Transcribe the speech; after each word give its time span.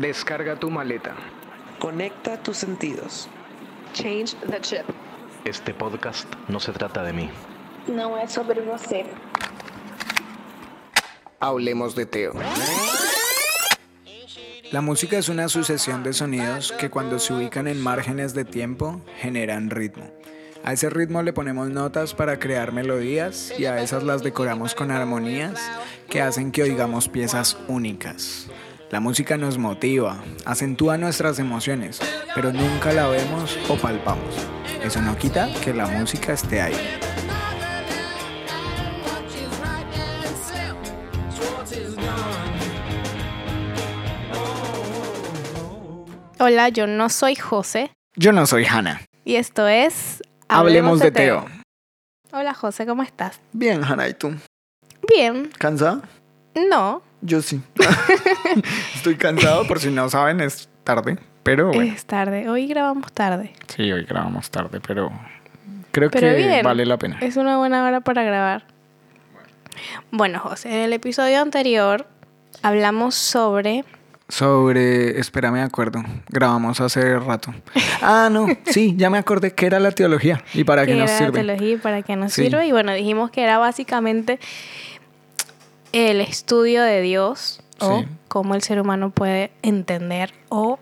Descarga 0.00 0.56
tu 0.56 0.70
maleta. 0.70 1.14
Conecta 1.78 2.36
tus 2.42 2.56
sentidos. 2.56 3.28
Change 3.92 4.34
the 4.50 4.60
chip. 4.60 4.84
Este 5.44 5.72
podcast 5.72 6.26
no 6.48 6.58
se 6.58 6.72
trata 6.72 7.04
de 7.04 7.12
mí. 7.12 7.30
Não 7.86 8.18
é 8.18 8.26
sobre 8.26 8.60
você. 8.60 9.06
Hablemos 11.38 11.94
de 11.94 12.06
Teo. 12.06 12.32
La 14.72 14.80
música 14.80 15.16
es 15.16 15.28
una 15.28 15.48
sucesión 15.48 16.02
de 16.02 16.12
sonidos 16.12 16.72
que 16.72 16.90
cuando 16.90 17.20
se 17.20 17.32
ubican 17.32 17.68
en 17.68 17.80
márgenes 17.80 18.34
de 18.34 18.44
tiempo 18.44 19.00
generan 19.20 19.70
ritmo. 19.70 20.10
A 20.64 20.72
ese 20.72 20.90
ritmo 20.90 21.22
le 21.22 21.32
ponemos 21.32 21.70
notas 21.70 22.14
para 22.14 22.40
crear 22.40 22.72
melodías 22.72 23.52
y 23.56 23.66
a 23.66 23.80
esas 23.80 24.02
las 24.02 24.24
decoramos 24.24 24.74
con 24.74 24.90
armonías 24.90 25.60
que 26.08 26.20
hacen 26.20 26.50
que 26.50 26.64
oigamos 26.64 27.08
piezas 27.08 27.56
únicas. 27.68 28.48
La 28.90 29.00
música 29.00 29.36
nos 29.36 29.58
motiva, 29.58 30.22
acentúa 30.44 30.96
nuestras 30.98 31.38
emociones, 31.38 32.00
pero 32.34 32.52
nunca 32.52 32.92
la 32.92 33.08
vemos 33.08 33.58
o 33.68 33.76
palpamos. 33.76 34.34
Eso 34.82 35.00
no 35.00 35.16
quita 35.16 35.48
que 35.64 35.72
la 35.74 35.86
música 35.86 36.32
esté 36.32 36.60
ahí. 36.60 36.76
Hola, 46.38 46.68
yo 46.68 46.86
no 46.86 47.08
soy 47.08 47.36
José 47.36 47.90
Yo 48.16 48.32
no 48.32 48.46
soy 48.46 48.64
Hannah. 48.64 49.00
y 49.24 49.36
esto 49.36 49.66
es 49.68 50.22
Hablemos 50.48 51.00
de 51.00 51.10
Teo. 51.10 51.46
Hola 52.32 52.52
José, 52.54 52.86
¿cómo 52.86 53.02
estás? 53.02 53.40
Bien, 53.52 53.82
Hannah, 53.82 54.08
¿y 54.08 54.14
tú? 54.14 54.34
Bien, 55.08 55.50
¿Cansada? 55.58 56.02
no, 56.70 57.02
Yo 57.26 57.40
sí. 57.40 57.60
Estoy 58.94 59.16
cansado, 59.16 59.66
por 59.66 59.80
si 59.80 59.88
no 59.90 60.08
saben, 60.10 60.40
es 60.40 60.68
tarde. 60.84 61.18
Pero 61.42 61.68
bueno. 61.68 61.82
es 61.92 62.04
tarde. 62.04 62.48
Hoy 62.50 62.66
grabamos 62.66 63.10
tarde. 63.12 63.52
Sí, 63.74 63.90
hoy 63.90 64.04
grabamos 64.04 64.50
tarde, 64.50 64.80
pero 64.86 65.10
creo 65.90 66.10
Pero 66.10 66.28
que 66.28 66.34
bien. 66.36 66.62
vale 66.62 66.84
la 66.86 66.98
pena. 66.98 67.18
Es 67.20 67.36
una 67.36 67.56
buena 67.58 67.82
hora 67.86 68.00
para 68.00 68.22
grabar. 68.24 68.66
Bueno, 70.10 70.38
José, 70.40 70.68
en 70.68 70.80
el 70.82 70.92
episodio 70.92 71.40
anterior 71.40 72.06
hablamos 72.62 73.14
sobre... 73.14 73.84
Sobre, 74.28 75.18
espera, 75.20 75.50
me 75.50 75.60
acuerdo. 75.60 76.02
Grabamos 76.28 76.80
hace 76.80 77.18
rato. 77.18 77.52
Ah, 78.00 78.28
no, 78.32 78.46
sí, 78.66 78.94
ya 78.96 79.10
me 79.10 79.18
acordé 79.18 79.52
que 79.54 79.66
era 79.66 79.78
la 79.80 79.90
teología 79.92 80.42
y 80.54 80.64
para 80.64 80.86
qué 80.86 80.92
qué 80.92 80.98
nos 80.98 81.10
era 81.10 81.20
la 81.20 81.26
sirve. 81.26 81.44
teología 81.44 81.72
y 81.74 81.76
para 81.76 82.02
qué 82.02 82.16
nos 82.16 82.32
Sí. 82.32 82.44
sirve. 82.44 82.66
Y 82.66 82.72
bueno, 82.72 82.92
dijimos 82.94 83.30
que 83.30 83.42
era 83.42 83.58
básicamente 83.58 84.38
el 85.94 86.20
estudio 86.20 86.82
de 86.82 87.00
Dios 87.00 87.60
o 87.78 88.00
Sí. 88.00 88.06
cómo 88.28 88.54
el 88.54 88.62
ser 88.62 88.80
humano 88.80 89.10
puede 89.10 89.52
entender 89.62 90.32
o 90.48 90.78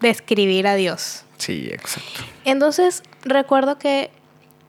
describir 0.00 0.66
a 0.66 0.74
Dios. 0.74 1.24
Sí, 1.38 1.68
exacto. 1.70 2.22
Entonces, 2.44 3.02
recuerdo 3.22 3.78
que 3.78 4.10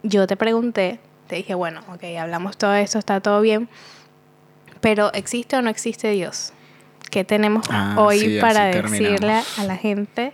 yo 0.03 0.27
te 0.27 0.35
pregunté, 0.35 0.99
te 1.27 1.37
dije, 1.37 1.55
bueno, 1.55 1.81
ok, 1.93 2.03
hablamos 2.19 2.57
todo 2.57 2.73
esto, 2.75 2.99
está 2.99 3.19
todo 3.21 3.39
bien, 3.41 3.69
pero 4.81 5.11
¿existe 5.13 5.55
o 5.55 5.61
no 5.61 5.69
existe 5.69 6.09
Dios? 6.11 6.51
¿Qué 7.09 7.23
tenemos 7.23 7.65
Ah, 7.69 7.95
hoy 7.97 8.19
sí, 8.19 8.37
para 8.41 8.65
decirle 8.65 9.09
terminamos. 9.09 9.59
a 9.59 9.63
la 9.63 9.77
gente 9.77 10.33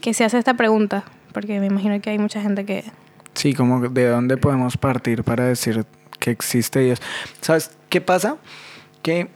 que 0.00 0.14
se 0.14 0.24
hace 0.24 0.38
esta 0.38 0.54
pregunta? 0.54 1.04
Porque 1.34 1.60
me 1.60 1.66
imagino 1.66 2.00
que 2.00 2.10
hay 2.10 2.18
mucha 2.18 2.40
gente 2.40 2.64
que... 2.64 2.84
Sí, 3.34 3.52
como 3.54 3.80
de 3.88 4.06
dónde 4.08 4.36
podemos 4.38 4.76
partir 4.78 5.22
para 5.24 5.44
decir 5.44 5.84
que 6.22 6.30
existe 6.30 6.78
Dios. 6.78 7.02
¿Sabes 7.40 7.72
qué 7.88 8.00
pasa? 8.00 8.36
Que, 9.02 9.28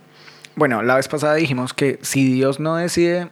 bueno, 0.54 0.82
la 0.84 0.94
vez 0.94 1.08
pasada 1.08 1.34
dijimos 1.34 1.74
que 1.74 1.98
si 2.02 2.32
Dios 2.32 2.60
no 2.60 2.76
decide 2.76 3.28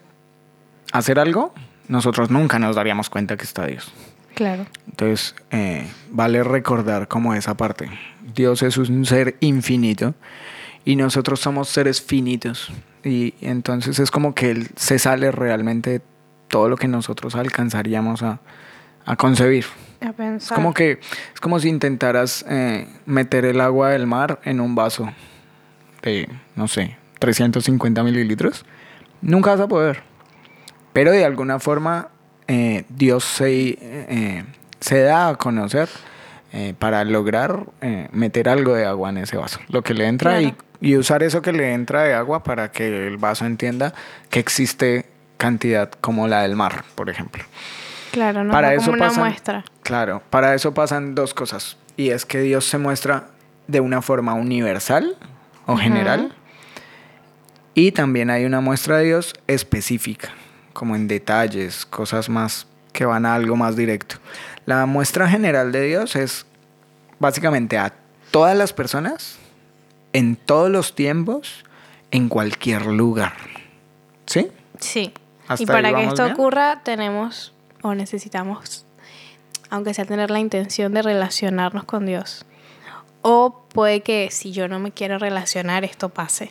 hacer 0.90 1.20
algo, 1.20 1.54
nosotros 1.86 2.30
nunca 2.30 2.58
nos 2.58 2.74
daríamos 2.74 3.10
cuenta 3.10 3.36
que 3.36 3.44
está 3.44 3.66
Dios. 3.66 3.92
Claro. 4.34 4.66
Entonces, 4.88 5.36
eh, 5.52 5.86
vale 6.10 6.42
recordar 6.42 7.06
como 7.06 7.34
esa 7.34 7.56
parte. 7.56 7.88
Dios 8.34 8.64
es 8.64 8.76
un 8.76 9.06
ser 9.06 9.36
infinito 9.38 10.14
y 10.84 10.96
nosotros 10.96 11.38
somos 11.38 11.68
seres 11.68 12.02
finitos. 12.02 12.72
Y 13.04 13.34
entonces 13.40 14.00
es 14.00 14.10
como 14.10 14.34
que 14.34 14.50
Él 14.50 14.70
se 14.74 14.98
sale 14.98 15.30
realmente 15.30 15.90
de 15.90 16.02
todo 16.48 16.68
lo 16.68 16.76
que 16.76 16.88
nosotros 16.88 17.36
alcanzaríamos 17.36 18.24
a, 18.24 18.40
a 19.06 19.14
concebir. 19.14 19.66
A 20.04 20.10
Es 20.10 20.14
pensar. 20.14 20.54
como 20.56 20.74
que 20.74 20.92
es 21.32 21.40
como 21.40 21.58
si 21.60 21.68
intentaras 21.68 22.44
eh, 22.48 22.86
meter 23.06 23.44
el 23.44 23.60
agua 23.60 23.90
del 23.90 24.06
mar 24.06 24.40
en 24.44 24.60
un 24.60 24.74
vaso 24.74 25.10
de, 26.02 26.28
no 26.56 26.68
sé, 26.68 26.96
350 27.18 28.02
mililitros. 28.02 28.64
Nunca 29.22 29.50
vas 29.52 29.60
a 29.60 29.68
poder. 29.68 30.02
Pero 30.92 31.10
de 31.10 31.24
alguna 31.24 31.58
forma 31.58 32.08
eh, 32.46 32.84
Dios 32.90 33.24
se, 33.24 33.78
eh, 33.80 34.44
se 34.80 35.00
da 35.00 35.28
a 35.30 35.36
conocer 35.36 35.88
para 36.78 37.02
lograr 37.04 37.64
meter 38.12 38.48
algo 38.48 38.74
de 38.74 38.84
agua 38.86 39.10
en 39.10 39.18
ese 39.18 39.36
vaso. 39.36 39.58
Lo 39.70 39.82
que 39.82 39.92
le 39.92 40.06
entra 40.06 40.40
y, 40.40 40.52
Claro. 40.52 40.64
y 40.80 40.96
usar 40.96 41.24
eso 41.24 41.42
que 41.42 41.52
le 41.52 41.72
entra 41.72 42.04
de 42.04 42.14
agua 42.14 42.44
para 42.44 42.70
que 42.70 43.08
el 43.08 43.16
vaso 43.16 43.44
entienda 43.44 43.92
que 44.30 44.38
existe 44.38 45.04
cantidad 45.36 45.90
como 46.00 46.28
la 46.28 46.42
del 46.42 46.54
mar, 46.54 46.84
por 46.94 47.10
ejemplo. 47.10 47.42
Claro, 48.14 48.44
¿no? 48.44 48.52
para 48.52 48.68
No 48.70 48.74
eso 48.76 48.84
como 48.86 48.96
una 48.96 49.06
pasan- 49.08 49.24
muestra. 49.24 49.64
Claro, 49.82 50.22
para 50.30 50.54
eso 50.54 50.72
pasan 50.74 51.14
dos 51.14 51.34
cosas. 51.34 51.76
Y 51.96 52.10
es 52.10 52.24
que 52.24 52.40
Dios 52.40 52.64
se 52.64 52.78
muestra 52.78 53.28
de 53.66 53.80
una 53.80 54.00
forma 54.02 54.34
universal 54.34 55.16
o 55.66 55.76
general. 55.76 56.34
Y 57.74 57.92
también 57.92 58.30
hay 58.30 58.44
una 58.44 58.60
muestra 58.60 58.98
de 58.98 59.04
Dios 59.06 59.34
específica, 59.46 60.30
como 60.72 60.94
en 60.96 61.08
detalles, 61.08 61.84
cosas 61.86 62.28
más 62.28 62.66
que 62.92 63.04
van 63.04 63.26
a 63.26 63.34
algo 63.34 63.56
más 63.56 63.74
directo. 63.76 64.16
La 64.66 64.86
muestra 64.86 65.28
general 65.28 65.72
de 65.72 65.82
Dios 65.82 66.14
es 66.16 66.46
básicamente 67.18 67.76
a 67.78 67.92
todas 68.30 68.56
las 68.56 68.72
personas, 68.72 69.36
en 70.12 70.36
todos 70.36 70.70
los 70.70 70.94
tiempos, 70.94 71.64
en 72.12 72.28
cualquier 72.28 72.86
lugar. 72.86 73.32
¿Sí? 74.26 74.48
Sí. 74.78 75.12
Hasta 75.48 75.62
y 75.62 75.66
para 75.66 75.92
que 75.92 76.04
esto 76.04 76.22
bien. 76.24 76.34
ocurra, 76.34 76.80
tenemos 76.84 77.52
o 77.84 77.94
necesitamos, 77.94 78.86
aunque 79.70 79.94
sea 79.94 80.04
tener 80.04 80.30
la 80.30 80.40
intención 80.40 80.92
de 80.92 81.02
relacionarnos 81.02 81.84
con 81.84 82.06
Dios. 82.06 82.46
O 83.22 83.66
puede 83.68 84.00
que 84.00 84.30
si 84.30 84.52
yo 84.52 84.68
no 84.68 84.78
me 84.78 84.92
quiero 84.92 85.18
relacionar, 85.18 85.84
esto 85.84 86.08
pase. 86.08 86.50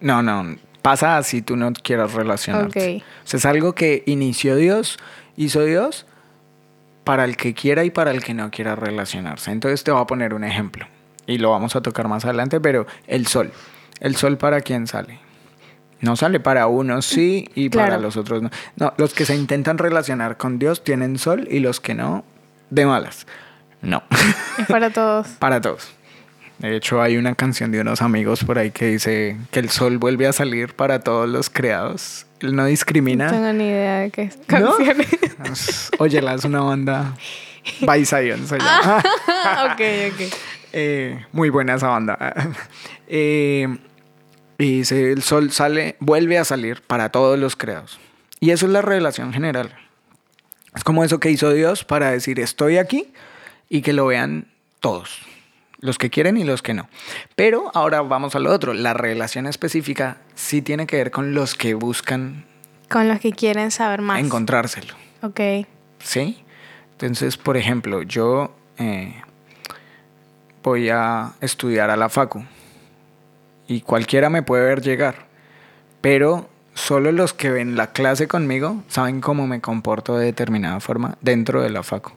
No, 0.00 0.22
no, 0.22 0.56
pasa 0.82 1.16
así 1.16 1.42
tú 1.42 1.56
no 1.56 1.72
quieras 1.72 2.12
relacionarte. 2.12 2.96
Ok. 2.96 3.04
O 3.24 3.26
sea, 3.26 3.38
es 3.38 3.46
algo 3.46 3.74
que 3.74 4.02
inició 4.06 4.56
Dios, 4.56 4.98
hizo 5.36 5.64
Dios 5.64 6.06
para 7.04 7.24
el 7.24 7.36
que 7.36 7.54
quiera 7.54 7.84
y 7.84 7.90
para 7.90 8.10
el 8.10 8.22
que 8.22 8.34
no 8.34 8.50
quiera 8.50 8.76
relacionarse. 8.76 9.50
Entonces 9.50 9.84
te 9.84 9.90
voy 9.90 10.02
a 10.02 10.06
poner 10.06 10.34
un 10.34 10.44
ejemplo 10.44 10.86
y 11.26 11.38
lo 11.38 11.50
vamos 11.50 11.76
a 11.76 11.82
tocar 11.82 12.08
más 12.08 12.24
adelante, 12.24 12.60
pero 12.60 12.86
el 13.06 13.26
sol. 13.26 13.52
¿El 14.00 14.16
sol 14.16 14.36
para 14.38 14.60
quién 14.60 14.86
sale? 14.86 15.20
No 16.02 16.16
sale 16.16 16.38
para 16.40 16.66
unos 16.66 17.06
sí 17.06 17.48
y 17.54 17.70
para 17.70 17.96
los 17.96 18.16
otros 18.16 18.42
no. 18.42 18.50
No, 18.76 18.92
los 18.98 19.14
que 19.14 19.24
se 19.24 19.34
intentan 19.34 19.78
relacionar 19.78 20.36
con 20.36 20.58
Dios 20.58 20.84
tienen 20.84 21.16
sol 21.18 21.48
y 21.50 21.60
los 21.60 21.80
que 21.80 21.94
no, 21.94 22.24
de 22.70 22.84
malas. 22.86 23.26
No. 23.80 24.02
Es 24.58 24.66
para 24.66 24.90
todos. 24.90 25.26
Para 25.38 25.60
todos. 25.60 25.88
De 26.58 26.76
hecho, 26.76 27.02
hay 27.02 27.16
una 27.16 27.34
canción 27.34 27.72
de 27.72 27.80
unos 27.80 28.02
amigos 28.02 28.44
por 28.44 28.56
ahí 28.58 28.70
que 28.70 28.86
dice 28.86 29.36
que 29.50 29.58
el 29.58 29.70
sol 29.70 29.98
vuelve 29.98 30.28
a 30.28 30.32
salir 30.32 30.74
para 30.74 31.00
todos 31.00 31.28
los 31.28 31.50
creados. 31.50 32.26
Él 32.38 32.54
no 32.54 32.64
discrimina. 32.66 33.26
No 33.26 33.32
tengo 33.32 33.52
ni 33.52 33.64
idea 33.68 33.98
de 34.00 34.10
qué 34.10 34.22
es 34.22 34.38
¿No? 34.48 34.76
canciones. 34.76 35.08
Es- 35.50 35.90
Óyela, 35.98 36.34
es 36.34 36.44
una 36.44 36.60
banda. 36.60 37.14
By 37.80 38.04
Zion 38.04 38.46
se 38.46 38.58
llama. 38.58 38.98
ok, 39.72 39.80
ok. 40.12 40.34
Eh, 40.72 41.24
muy 41.32 41.50
buena 41.50 41.74
esa 41.74 41.88
banda. 41.88 42.16
Eh, 43.08 43.66
y 44.62 44.78
dice, 44.78 45.10
el 45.12 45.22
sol 45.22 45.50
sale, 45.50 45.96
vuelve 45.98 46.38
a 46.38 46.44
salir 46.44 46.82
para 46.82 47.10
todos 47.10 47.38
los 47.38 47.56
creados. 47.56 47.98
Y 48.38 48.50
eso 48.50 48.66
es 48.66 48.72
la 48.72 48.82
revelación 48.82 49.32
general. 49.32 49.74
Es 50.74 50.84
como 50.84 51.04
eso 51.04 51.18
que 51.20 51.30
hizo 51.30 51.52
Dios 51.52 51.84
para 51.84 52.10
decir, 52.10 52.38
estoy 52.40 52.78
aquí 52.78 53.12
y 53.68 53.82
que 53.82 53.92
lo 53.92 54.06
vean 54.06 54.46
todos. 54.80 55.18
Los 55.80 55.98
que 55.98 56.10
quieren 56.10 56.36
y 56.36 56.44
los 56.44 56.62
que 56.62 56.74
no. 56.74 56.88
Pero 57.34 57.72
ahora 57.74 58.02
vamos 58.02 58.36
a 58.36 58.38
lo 58.38 58.52
otro. 58.52 58.72
La 58.72 58.94
revelación 58.94 59.46
específica 59.48 60.18
sí 60.36 60.62
tiene 60.62 60.86
que 60.86 60.96
ver 60.96 61.10
con 61.10 61.34
los 61.34 61.54
que 61.54 61.74
buscan 61.74 62.44
Con 62.88 63.08
los 63.08 63.18
que 63.18 63.32
quieren 63.32 63.72
saber 63.72 64.00
más. 64.00 64.20
encontrárselo. 64.20 64.94
Ok. 65.22 65.40
¿Sí? 65.98 66.44
Entonces, 66.92 67.36
por 67.36 67.56
ejemplo, 67.56 68.02
yo 68.02 68.54
eh, 68.78 69.20
voy 70.62 70.88
a 70.88 71.32
estudiar 71.40 71.90
a 71.90 71.96
la 71.96 72.08
Facu 72.08 72.44
y 73.72 73.80
cualquiera 73.80 74.28
me 74.28 74.42
puede 74.42 74.64
ver 74.64 74.82
llegar, 74.82 75.26
pero 76.02 76.48
solo 76.74 77.10
los 77.10 77.32
que 77.32 77.50
ven 77.50 77.74
la 77.74 77.92
clase 77.92 78.28
conmigo 78.28 78.82
saben 78.88 79.20
cómo 79.20 79.46
me 79.46 79.60
comporto 79.60 80.18
de 80.18 80.26
determinada 80.26 80.78
forma 80.80 81.16
dentro 81.22 81.62
de 81.62 81.70
la 81.70 81.82
Facu. 81.82 82.12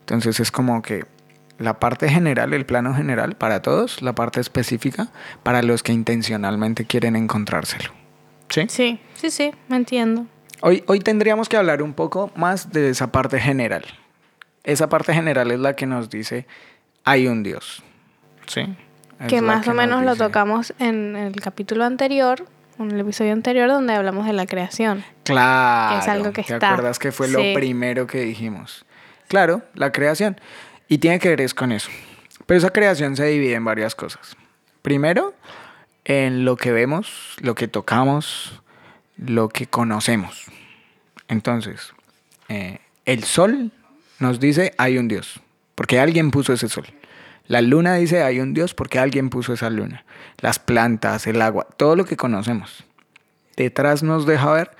Entonces 0.00 0.40
es 0.40 0.50
como 0.50 0.82
que 0.82 1.06
la 1.58 1.78
parte 1.80 2.10
general, 2.10 2.52
el 2.52 2.66
plano 2.66 2.94
general 2.94 3.34
para 3.36 3.62
todos, 3.62 4.02
la 4.02 4.14
parte 4.14 4.40
específica 4.40 5.08
para 5.42 5.62
los 5.62 5.82
que 5.82 5.92
intencionalmente 5.92 6.84
quieren 6.84 7.16
encontrárselo. 7.16 7.90
¿Sí? 8.50 8.66
Sí, 8.68 9.00
sí, 9.14 9.30
sí, 9.30 9.52
me 9.68 9.76
entiendo. 9.76 10.26
Hoy, 10.60 10.84
hoy 10.86 11.00
tendríamos 11.00 11.48
que 11.48 11.56
hablar 11.56 11.82
un 11.82 11.94
poco 11.94 12.30
más 12.36 12.72
de 12.72 12.90
esa 12.90 13.10
parte 13.10 13.40
general. 13.40 13.84
Esa 14.64 14.90
parte 14.90 15.14
general 15.14 15.50
es 15.50 15.60
la 15.60 15.76
que 15.76 15.86
nos 15.86 16.10
dice, 16.10 16.46
hay 17.04 17.26
un 17.26 17.42
Dios. 17.42 17.82
¿Sí? 18.46 18.76
Que 19.28 19.40
más 19.40 19.66
o 19.66 19.70
nos 19.70 19.76
menos 19.76 20.04
lo 20.04 20.16
tocamos 20.16 20.74
en 20.78 21.16
el 21.16 21.40
capítulo 21.40 21.84
anterior, 21.84 22.46
en 22.78 22.90
el 22.90 23.00
episodio 23.00 23.32
anterior, 23.32 23.68
donde 23.68 23.94
hablamos 23.94 24.26
de 24.26 24.32
la 24.32 24.46
creación. 24.46 25.04
Claro. 25.24 25.96
Que 25.96 26.02
es 26.02 26.08
algo 26.08 26.32
que 26.32 26.42
¿Te 26.42 26.54
está. 26.54 26.70
acuerdas 26.72 26.98
que 26.98 27.12
fue 27.12 27.28
lo 27.28 27.38
primero 27.54 28.06
que 28.06 28.20
dijimos? 28.20 28.84
Claro, 29.28 29.62
la 29.74 29.92
creación. 29.92 30.40
Y 30.88 30.98
tiene 30.98 31.18
que 31.18 31.28
ver 31.28 31.40
es 31.40 31.54
con 31.54 31.72
eso. 31.72 31.90
Pero 32.46 32.58
esa 32.58 32.70
creación 32.70 33.16
se 33.16 33.24
divide 33.26 33.54
en 33.54 33.64
varias 33.64 33.94
cosas. 33.94 34.36
Primero, 34.82 35.34
en 36.04 36.44
lo 36.44 36.56
que 36.56 36.72
vemos, 36.72 37.36
lo 37.40 37.54
que 37.54 37.68
tocamos, 37.68 38.60
lo 39.16 39.48
que 39.48 39.66
conocemos. 39.66 40.44
Entonces, 41.28 41.94
eh, 42.48 42.80
el 43.06 43.24
sol 43.24 43.70
nos 44.18 44.40
dice 44.40 44.74
hay 44.76 44.98
un 44.98 45.08
Dios, 45.08 45.40
porque 45.74 46.00
alguien 46.00 46.30
puso 46.30 46.52
ese 46.52 46.68
sol. 46.68 46.86
La 47.46 47.60
luna 47.60 47.94
dice 47.96 48.22
hay 48.22 48.40
un 48.40 48.54
Dios 48.54 48.74
porque 48.74 48.98
alguien 48.98 49.28
puso 49.30 49.52
esa 49.52 49.70
luna. 49.70 50.04
Las 50.40 50.58
plantas, 50.58 51.26
el 51.26 51.42
agua, 51.42 51.66
todo 51.76 51.94
lo 51.96 52.04
que 52.04 52.16
conocemos. 52.16 52.84
Detrás 53.56 54.02
nos 54.02 54.26
deja 54.26 54.52
ver 54.52 54.70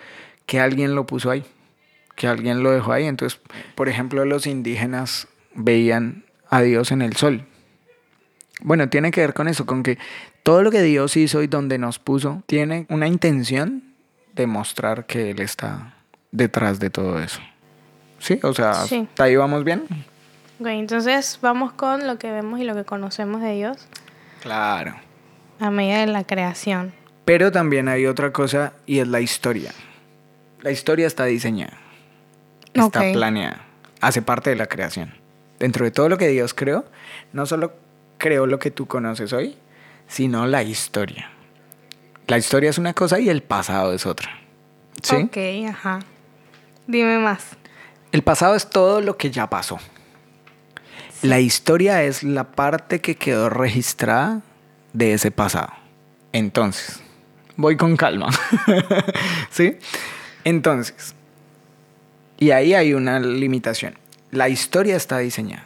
que 0.47 0.61
alguien 0.61 0.95
lo 0.95 1.07
puso 1.07 1.31
ahí, 1.31 1.45
que 2.17 2.27
alguien 2.27 2.63
lo 2.63 2.71
dejó 2.71 2.93
ahí. 2.93 3.05
Entonces, 3.05 3.41
por 3.75 3.89
ejemplo, 3.89 4.25
los 4.25 4.47
indígenas 4.47 5.29
veían 5.55 6.25
a 6.51 6.63
Dios 6.63 6.91
en 6.91 7.03
el 7.03 7.15
sol. 7.17 7.47
Bueno, 8.63 8.89
tiene 8.89 9.11
que 9.11 9.21
ver 9.21 9.35
con 9.35 9.49
eso, 9.49 9.67
con 9.67 9.83
que 9.83 9.99
todo 10.43 10.63
lo 10.63 10.71
que 10.71 10.83
Dios 10.83 11.17
hizo 11.17 11.43
y 11.43 11.47
donde 11.47 11.79
nos 11.79 11.99
puso 11.99 12.43
tiene 12.47 12.87
una 12.89 13.07
intención 13.09 13.85
de 14.35 14.47
mostrar 14.47 15.07
que 15.07 15.31
Él 15.31 15.41
está 15.41 15.95
detrás 16.33 16.81
de 16.81 16.91
todo 16.91 17.21
eso. 17.21 17.41
Sí, 18.19 18.41
o 18.43 18.55
sea, 18.55 18.75
Sí. 18.87 19.07
¿hasta 19.09 19.25
ahí 19.25 19.37
vamos 19.37 19.65
bien? 19.65 19.85
Ok, 20.61 20.67
entonces 20.69 21.39
vamos 21.43 21.73
con 21.73 22.07
lo 22.07 22.19
que 22.19 22.31
vemos 22.31 22.61
y 22.61 22.65
lo 22.65 22.75
que 22.75 22.85
conocemos 22.85 23.41
de 23.41 23.55
Dios 23.55 23.89
Claro. 24.41 24.95
a 25.61 25.71
medida 25.71 25.99
de 26.01 26.07
la 26.07 26.25
creación. 26.25 26.93
Pero 27.25 27.51
también 27.51 27.89
hay 27.89 28.07
otra 28.07 28.33
cosa 28.33 28.73
y 28.87 28.99
es 29.01 29.09
la 29.09 29.21
historia. 29.21 29.73
La 30.61 30.71
historia 30.71 31.07
está 31.07 31.25
diseñada, 31.25 31.77
está 32.73 33.01
Ok. 33.01 33.13
planeada, 33.13 33.63
hace 34.01 34.23
parte 34.23 34.51
de 34.51 34.57
la 34.57 34.67
creación. 34.67 35.15
Dentro 35.59 35.85
de 35.85 35.91
todo 35.91 36.09
lo 36.09 36.19
que 36.19 36.29
Dios 36.29 36.55
creó, 36.55 36.85
no 37.33 37.47
solo 37.47 37.73
creó 38.19 38.47
lo 38.47 38.59
que 38.59 38.71
tú 38.71 38.87
conoces 38.87 39.33
hoy, 39.33 39.57
sino 40.09 40.47
la 40.47 40.63
historia. 40.63 41.31
La 42.27 42.39
historia 42.39 42.71
es 42.71 42.79
una 42.79 42.95
cosa 42.95 43.19
y 43.21 43.29
el 43.29 43.43
pasado 43.43 43.93
es 43.93 44.07
otra. 44.07 44.31
¿Sí? 45.03 45.17
Ok, 45.17 45.37
ajá. 45.69 46.01
Dime 46.87 47.19
más. 47.19 47.45
El 48.13 48.23
pasado 48.23 48.55
es 48.55 48.69
todo 48.71 49.01
lo 49.01 49.17
que 49.17 49.31
ya 49.31 49.49
pasó. 49.51 49.79
La 51.25 51.41
historia 51.41 52.03
es 52.03 52.23
la 52.23 52.53
parte 52.53 53.01
que 53.01 53.15
quedó 53.15 53.49
registrada 53.49 54.43
de 54.93 55.15
ese 55.15 55.31
pasado. 55.31 55.73
Entonces, 56.35 57.01
voy 57.57 57.79
con 57.79 57.97
calma. 57.97 58.29
¿Sí? 59.51 59.79
Entonces, 60.45 61.15
y 62.39 62.51
ahí 62.51 62.75
hay 62.75 62.93
una 62.93 63.21
limitación. 63.21 63.95
La 64.33 64.51
historia 64.51 64.97
está 64.97 65.17
diseñada. 65.17 65.65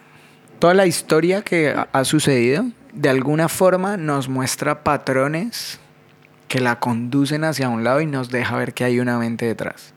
Toda 0.60 0.75
la 0.75 0.87
historia 0.87 1.43
que 1.43 1.75
ha- 1.93 2.05
sucedido, 2.05 2.64
de 2.93 3.08
alguna 3.08 3.49
forma 3.49 3.96
nos 3.96 4.28
muestra 4.28 4.84
patrones 4.84 5.81
que 6.46 6.60
la 6.60 6.78
conducen 6.78 7.43
hacia 7.43 7.69
un 7.69 7.82
lado 7.82 8.00
y 8.00 8.06
nos 8.06 8.31
deja 8.31 8.56
ver 8.56 8.75
que 8.75 8.84
hay 8.84 9.00
una 9.00 9.19
mente 9.19 9.44
detrás. 9.46 9.93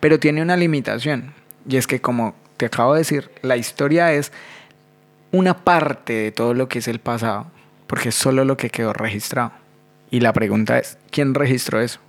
Pero 0.00 0.18
tiene 0.18 0.40
una 0.40 0.56
limitación. 0.56 1.34
Y 1.68 1.76
es 1.76 1.86
que, 1.86 2.00
como 2.00 2.34
te 2.56 2.64
acabo 2.64 2.94
de 2.94 3.00
decir, 3.00 3.30
la 3.42 3.58
historia 3.58 4.14
es 4.14 4.32
una 5.32 5.64
parte 5.64 6.12
de 6.12 6.32
todo 6.32 6.54
lo 6.54 6.68
que 6.68 6.78
es 6.78 6.88
el 6.88 7.00
pasado, 7.00 7.46
porque 7.86 8.10
es 8.10 8.14
solo 8.14 8.44
lo 8.44 8.56
que 8.56 8.70
quedó 8.70 8.92
registrado. 8.92 9.52
Y 10.10 10.20
la 10.20 10.32
pregunta 10.32 10.78
es, 10.78 10.98
¿quién 11.10 11.34
registró 11.34 11.80
eso? 11.80 12.00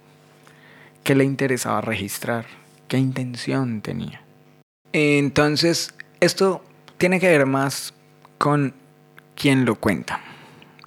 ¿Qué 1.04 1.16
le 1.16 1.24
interesaba 1.24 1.82
registrar? 1.82 2.46
¿Qué 2.88 2.98
intención 2.98 3.82
tenía? 3.82 4.22
Entonces, 4.94 5.94
esto 6.20 6.64
tiene 6.98 7.20
que 7.20 7.30
ver 7.30 7.46
más 7.46 7.94
con 8.38 8.74
quién 9.36 9.66
lo 9.66 9.76
cuenta, 9.76 10.22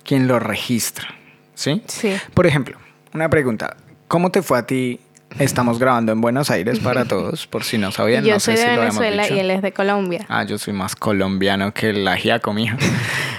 quién 0.04 0.26
lo 0.26 0.38
registra, 0.38 1.08
¿sí? 1.54 1.82
Sí. 1.86 2.16
Por 2.34 2.46
ejemplo, 2.46 2.78
una 3.14 3.28
pregunta. 3.28 3.76
¿Cómo 4.08 4.30
te 4.30 4.42
fue 4.42 4.58
a 4.58 4.66
ti? 4.66 5.00
Estamos 5.38 5.78
grabando 5.78 6.12
en 6.12 6.20
Buenos 6.20 6.50
Aires 6.50 6.78
para 6.80 7.04
todos, 7.06 7.46
por 7.46 7.64
si 7.64 7.78
no 7.78 7.90
sabían. 7.92 8.24
yo 8.24 8.34
no 8.34 8.40
soy 8.40 8.56
sé 8.56 8.64
de 8.66 8.74
si 8.74 8.78
Venezuela 8.80 9.28
y 9.28 9.38
él 9.38 9.50
es 9.50 9.62
de 9.62 9.72
Colombia. 9.72 10.24
Ah, 10.28 10.44
yo 10.44 10.58
soy 10.58 10.72
más 10.74 10.94
colombiano 10.96 11.72
que 11.72 11.90
el 11.90 12.06
ajiaco, 12.06 12.52
mija. 12.52 12.76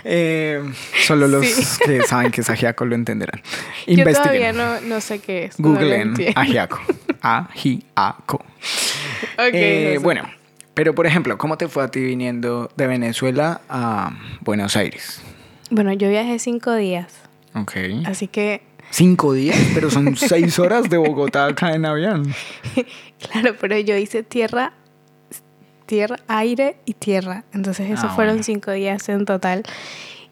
Eh, 0.05 0.61
solo 1.07 1.29
los 1.29 1.45
Sí. 1.45 1.79
que 1.85 2.01
saben 2.03 2.29
que 2.29 2.41
es 2.41 2.49
ajiaco 2.49 2.83
lo 2.83 2.93
entenderán. 2.93 3.41
Yo 3.87 4.03
todavía 4.03 4.51
no, 4.51 4.81
no 4.81 4.99
sé 4.99 5.19
qué 5.19 5.45
es. 5.45 5.57
no 5.57 5.69
Googleen 5.69 6.09
entiendo. 6.09 6.41
ajiaco. 6.41 6.81
Ajiaco. 7.21 8.35
Ok, 8.35 9.53
Eh, 9.53 9.93
no 9.95 10.01
bueno, 10.01 10.29
pero 10.73 10.93
por 10.93 11.07
ejemplo, 11.07 11.37
¿cómo 11.37 11.57
te 11.57 11.69
fue 11.69 11.85
a 11.85 11.87
ti 11.87 12.01
viniendo 12.01 12.69
de 12.75 12.87
Venezuela 12.87 13.61
a 13.69 14.11
Buenos 14.41 14.75
Aires? 14.75 15.21
Bueno, 15.69 15.93
yo 15.93 16.09
viajé 16.09 16.37
cinco 16.37 16.73
días. 16.75 17.07
Ok. 17.55 17.71
Así 18.05 18.27
que, 18.27 18.61
Cinco 18.93 19.33
días, 19.33 19.57
pero 19.73 19.89
son 19.89 20.15
seis 20.15 20.59
horas 20.59 20.87
de 20.87 20.97
Bogotá 20.97 21.47
acá 21.47 21.73
en 21.73 21.83
avión. 21.85 22.31
claro, 23.31 23.55
pero 23.59 23.75
yo 23.79 23.97
hice 23.97 24.21
tierra, 24.21 24.73
tierra, 25.87 26.17
aire 26.27 26.77
y 26.85 26.93
tierra. 26.93 27.43
Entonces, 27.53 27.89
esos 27.89 28.11
Ah, 28.11 28.15
fueron 28.15 28.35
bueno. 28.35 28.43
cinco 28.43 28.69
días 28.71 29.09
en 29.09 29.25
total. 29.25 29.63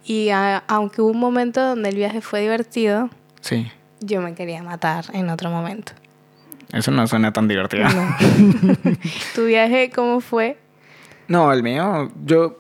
Y 0.06 0.30
ah, 0.30 0.64
aunque 0.68 1.02
hubo 1.02 1.10
un 1.10 1.20
momento 1.20 1.60
donde 1.60 1.90
el 1.90 1.96
viaje 1.96 2.22
fue 2.22 2.42
divertido, 2.42 3.10
Sí, 3.42 3.68
yo 4.00 4.22
me 4.22 4.36
quería 4.36 4.62
matar 4.62 5.06
en 5.14 5.30
otro 5.32 5.50
momento. 5.50 5.94
eso 6.72 6.92
no 6.92 7.08
suena 7.08 7.34
tan 7.34 7.48
divertido. 7.48 7.90
No. 7.90 8.16
¿Tu 9.36 9.46
viaje 9.46 9.90
cómo 9.90 10.22
fue? 10.22 10.60
No, 11.28 11.52
el 11.52 11.64
mío, 11.64 12.12
yo 12.26 12.60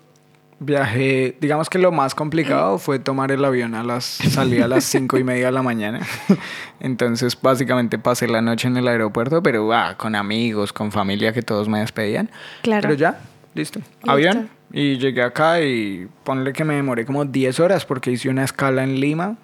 viajé, 0.63 1.35
digamos 1.41 1.71
que 1.71 1.79
lo 1.79 1.91
más 1.91 2.13
complicado 2.13 2.77
fue 2.77 2.99
tomar 2.99 3.31
el 3.31 3.43
avión 3.43 3.73
a 3.73 3.83
las, 3.83 4.05
salí 4.05 4.61
a 4.61 4.67
las 4.67 4.83
cinco 4.83 5.17
y 5.17 5.23
media 5.23 5.47
de 5.47 5.51
la 5.51 5.63
mañana. 5.63 6.01
Entonces, 6.79 7.37
básicamente 7.41 7.97
pasé 7.97 8.27
la 8.27 8.41
noche 8.41 8.67
en 8.67 8.77
el 8.77 8.87
aeropuerto, 8.87 9.41
pero 9.41 9.73
ah, 9.73 9.95
con 9.97 10.15
amigos, 10.15 10.71
con 10.71 10.91
familia 10.91 11.33
que 11.33 11.41
todos 11.41 11.67
me 11.67 11.79
despedían. 11.79 12.29
Claro. 12.61 12.83
Pero 12.83 12.93
ya, 12.93 13.19
listo. 13.55 13.79
Listo. 13.79 14.11
Avión. 14.11 14.49
Y 14.71 14.97
llegué 14.99 15.23
acá 15.23 15.59
y 15.61 16.07
ponle 16.23 16.53
que 16.53 16.63
me 16.63 16.75
demoré 16.75 17.05
como 17.05 17.25
10 17.25 17.59
horas 17.59 17.83
porque 17.83 18.11
hice 18.11 18.29
una 18.29 18.43
escala 18.43 18.83
en 18.83 18.99
Lima, 18.99 19.37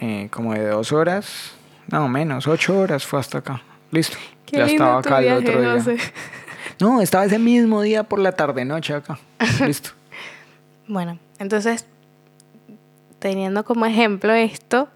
eh, 0.00 0.28
como 0.30 0.54
de 0.54 0.68
dos 0.68 0.92
horas, 0.92 1.54
no 1.90 2.08
menos, 2.08 2.46
ocho 2.46 2.78
horas 2.78 3.04
fue 3.04 3.18
hasta 3.18 3.38
acá. 3.38 3.62
Listo. 3.90 4.16
Qué 4.46 4.58
ya 4.58 4.66
lindo 4.66 4.84
estaba 4.84 5.02
tu 5.02 5.08
acá 5.08 5.18
el 5.18 5.24
viaje, 5.24 5.58
otro 5.58 5.92
día. 5.92 6.02
No, 6.80 7.00
estaba 7.00 7.24
ese 7.24 7.38
mismo 7.38 7.82
día 7.82 8.04
por 8.04 8.18
la 8.18 8.32
tarde-noche 8.32 8.94
acá. 8.94 9.18
Listo. 9.66 9.90
Bueno, 10.86 11.18
entonces, 11.38 11.86
teniendo 13.18 13.64
como 13.64 13.86
ejemplo 13.86 14.32
esto, 14.32 14.88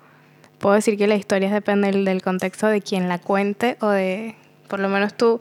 puedo 0.59 0.75
decir 0.75 0.99
que 0.99 1.07
la 1.07 1.17
historia 1.17 1.53
depende 1.53 1.91
del, 1.91 2.05
del 2.05 2.23
contexto 2.23 2.67
de 2.67 2.81
quien 2.81 3.09
la 3.09 3.19
cuente 3.19 3.77
o 3.81 3.89
de, 3.89 4.35
por 4.69 4.81
lo 4.81 4.89
menos 4.89 5.15
tú, 5.15 5.41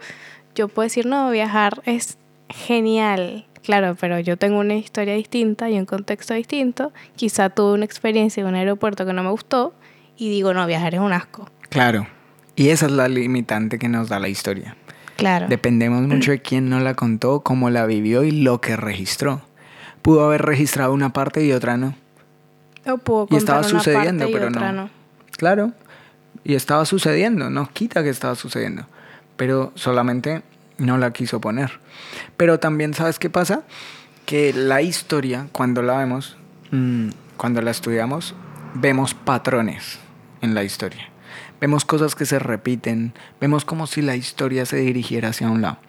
yo 0.56 0.68
puedo 0.68 0.86
decir, 0.86 1.06
no, 1.06 1.30
viajar 1.32 1.82
es 1.86 2.18
genial, 2.50 3.46
claro, 3.64 3.96
pero 4.00 4.20
yo 4.20 4.38
tengo 4.38 4.60
una 4.60 4.76
historia 4.76 5.14
distinta 5.14 5.70
y 5.70 5.78
un 5.78 5.86
contexto 5.86 6.34
distinto, 6.34 6.94
quizá 7.16 7.50
tuve 7.50 7.74
una 7.74 7.86
experiencia 7.86 8.42
en 8.42 8.48
un 8.48 8.56
aeropuerto 8.56 9.06
que 9.06 9.14
no 9.14 9.24
me 9.24 9.30
gustó 9.30 9.74
y 10.18 10.30
digo, 10.30 10.54
no, 10.54 10.66
viajar 10.66 10.96
es 10.96 11.02
un 11.02 11.14
asco. 11.14 11.50
Claro. 11.70 12.08
Y 12.56 12.70
esa 12.70 12.88
es 12.88 12.92
la 12.92 13.08
limitante 13.08 13.78
que 13.78 13.88
nos 13.88 14.10
da 14.10 14.20
la 14.20 14.30
historia. 14.30 14.76
Claro. 15.16 15.48
Dependemos 15.48 16.02
mucho 16.04 16.32
de 16.32 16.40
quién 16.42 16.70
nos 16.70 16.82
la 16.82 16.94
contó, 16.94 17.42
cómo 17.42 17.70
la 17.70 17.86
vivió 17.86 18.24
y 18.24 18.32
lo 18.32 18.62
que 18.62 18.78
registró. 18.78 19.42
Pudo 20.08 20.24
haber 20.24 20.44
registrado 20.44 20.94
una 20.94 21.12
parte 21.12 21.44
y 21.44 21.52
otra 21.52 21.76
no. 21.76 21.94
o 22.86 22.98
puedo 22.98 23.28
y 23.30 23.36
estaba 23.36 23.60
una 23.60 23.68
sucediendo, 23.68 24.24
parte 24.24 24.30
y 24.30 24.34
pero 24.34 24.48
otra 24.48 24.72
no. 24.72 24.90
Claro. 25.36 25.74
Y 26.46 26.56
estaba 26.56 26.86
sucediendo, 26.86 27.50
no 27.50 27.70
quita 27.74 28.04
que 28.04 28.10
estaba 28.10 28.36
sucediendo. 28.36 28.88
Pero 29.36 29.74
solamente 29.76 30.44
no 30.78 30.98
la 30.98 31.12
quiso 31.12 31.42
poner. 31.42 31.82
Pero 32.38 32.58
también, 32.58 32.94
¿sabes 32.94 33.20
qué 33.20 33.30
pasa? 33.30 33.64
Que 34.26 34.54
la 34.54 34.82
historia, 34.82 35.50
cuando 35.52 35.82
la 35.82 35.98
vemos, 35.98 36.38
mm, 36.72 37.10
cuando 37.36 37.62
la 37.62 37.72
estudiamos, 37.72 38.34
vemos 38.76 39.14
patrones 39.14 40.00
en 40.42 40.54
la 40.54 40.64
historia. 40.64 41.10
Vemos 41.60 41.84
cosas 41.84 42.16
que 42.16 42.26
se 42.26 42.40
repiten, 42.40 43.14
vemos 43.42 43.66
como 43.66 43.88
si 43.88 44.02
la 44.02 44.16
historia 44.16 44.66
se 44.66 44.78
dirigiera 44.78 45.28
hacia 45.28 45.50
un 45.50 45.62
lado. 45.62 45.80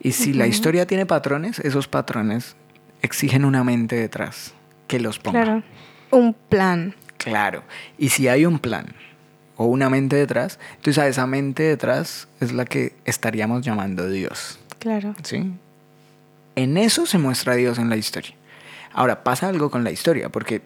Y 0.00 0.10
si 0.10 0.32
la 0.32 0.48
historia 0.48 0.88
tiene 0.88 1.06
patrones, 1.06 1.60
esos 1.60 1.86
patrones 1.86 2.56
exigen 3.02 3.44
una 3.44 3.64
mente 3.64 3.96
detrás 3.96 4.54
que 4.86 5.00
los 5.00 5.18
ponga. 5.18 5.42
Claro. 5.42 5.62
Un 6.10 6.34
plan. 6.34 6.94
Claro. 7.16 7.62
Y 7.98 8.08
si 8.10 8.28
hay 8.28 8.46
un 8.46 8.58
plan 8.58 8.94
o 9.60 9.66
una 9.66 9.90
mente 9.90 10.16
detrás. 10.16 10.58
Entonces 10.76 10.98
a 11.02 11.06
esa 11.06 11.26
mente 11.26 11.64
detrás 11.64 12.28
es 12.40 12.52
la 12.52 12.64
que 12.64 12.94
estaríamos 13.04 13.60
llamando 13.60 14.08
Dios. 14.08 14.58
Claro. 14.78 15.14
¿Sí? 15.22 15.52
En 16.56 16.78
eso 16.78 17.04
se 17.04 17.18
muestra 17.18 17.56
Dios 17.56 17.78
en 17.78 17.90
la 17.90 17.96
historia. 17.96 18.34
Ahora, 18.94 19.22
pasa 19.22 19.48
algo 19.48 19.70
con 19.70 19.84
la 19.84 19.90
historia, 19.90 20.30
porque 20.30 20.62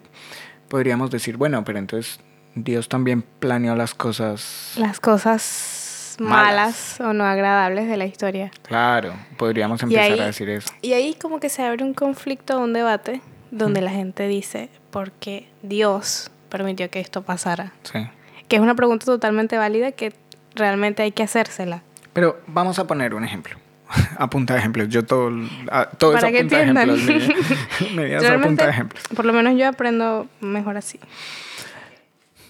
podríamos 0.68 1.10
decir, 1.10 1.36
bueno, 1.36 1.64
pero 1.64 1.80
entonces 1.80 2.20
Dios 2.54 2.88
también 2.88 3.22
planeó 3.40 3.74
las 3.74 3.94
cosas. 3.94 4.74
Las 4.76 5.00
cosas 5.00 5.83
Malas. 6.20 6.96
malas, 6.98 7.00
o 7.00 7.12
no 7.12 7.24
agradables 7.24 7.88
de 7.88 7.96
la 7.96 8.06
historia. 8.06 8.50
Claro, 8.62 9.12
podríamos 9.36 9.82
empezar 9.82 10.04
ahí- 10.12 10.20
a 10.20 10.26
decir 10.26 10.48
eso. 10.50 10.68
Y 10.82 10.92
ahí 10.92 11.14
como 11.14 11.40
que 11.40 11.48
se 11.48 11.62
abre 11.62 11.84
un 11.84 11.94
conflicto, 11.94 12.58
un 12.60 12.72
debate, 12.72 13.20
donde 13.50 13.80
la 13.80 13.90
gente 13.90 14.26
dice, 14.28 14.68
¿por 14.90 15.12
qué 15.12 15.48
Dios 15.62 16.30
permitió 16.48 16.90
que 16.90 17.00
esto 17.00 17.22
pasara? 17.22 17.72
Sí. 17.82 18.06
Que 18.48 18.56
es 18.56 18.62
una 18.62 18.74
pregunta 18.74 19.06
totalmente 19.06 19.56
válida 19.58 19.92
que 19.92 20.12
realmente 20.54 21.02
hay 21.02 21.12
que 21.12 21.22
hacérsela. 21.22 21.82
Pero 22.12 22.38
vamos 22.46 22.78
a 22.78 22.86
poner 22.86 23.14
un 23.14 23.24
ejemplo. 23.24 23.56
A 24.18 24.28
punta 24.30 24.54
de 24.54 24.60
ejemplos. 24.60 24.88
Yo 24.88 25.04
todo, 25.04 25.30
a- 25.70 25.86
todo 25.90 26.12
Para 26.14 26.30
que 26.32 26.40
punta 26.40 26.56
de 26.56 26.62
entiendan. 26.62 26.96
vida 26.96 28.16
es 28.24 28.24
a 28.30 28.38
punta 28.40 28.64
de 28.64 28.70
ejemplos. 28.70 29.02
por 29.14 29.24
lo 29.24 29.32
menos 29.32 29.56
yo 29.58 29.68
aprendo 29.68 30.26
mejor 30.40 30.76
así. 30.76 30.98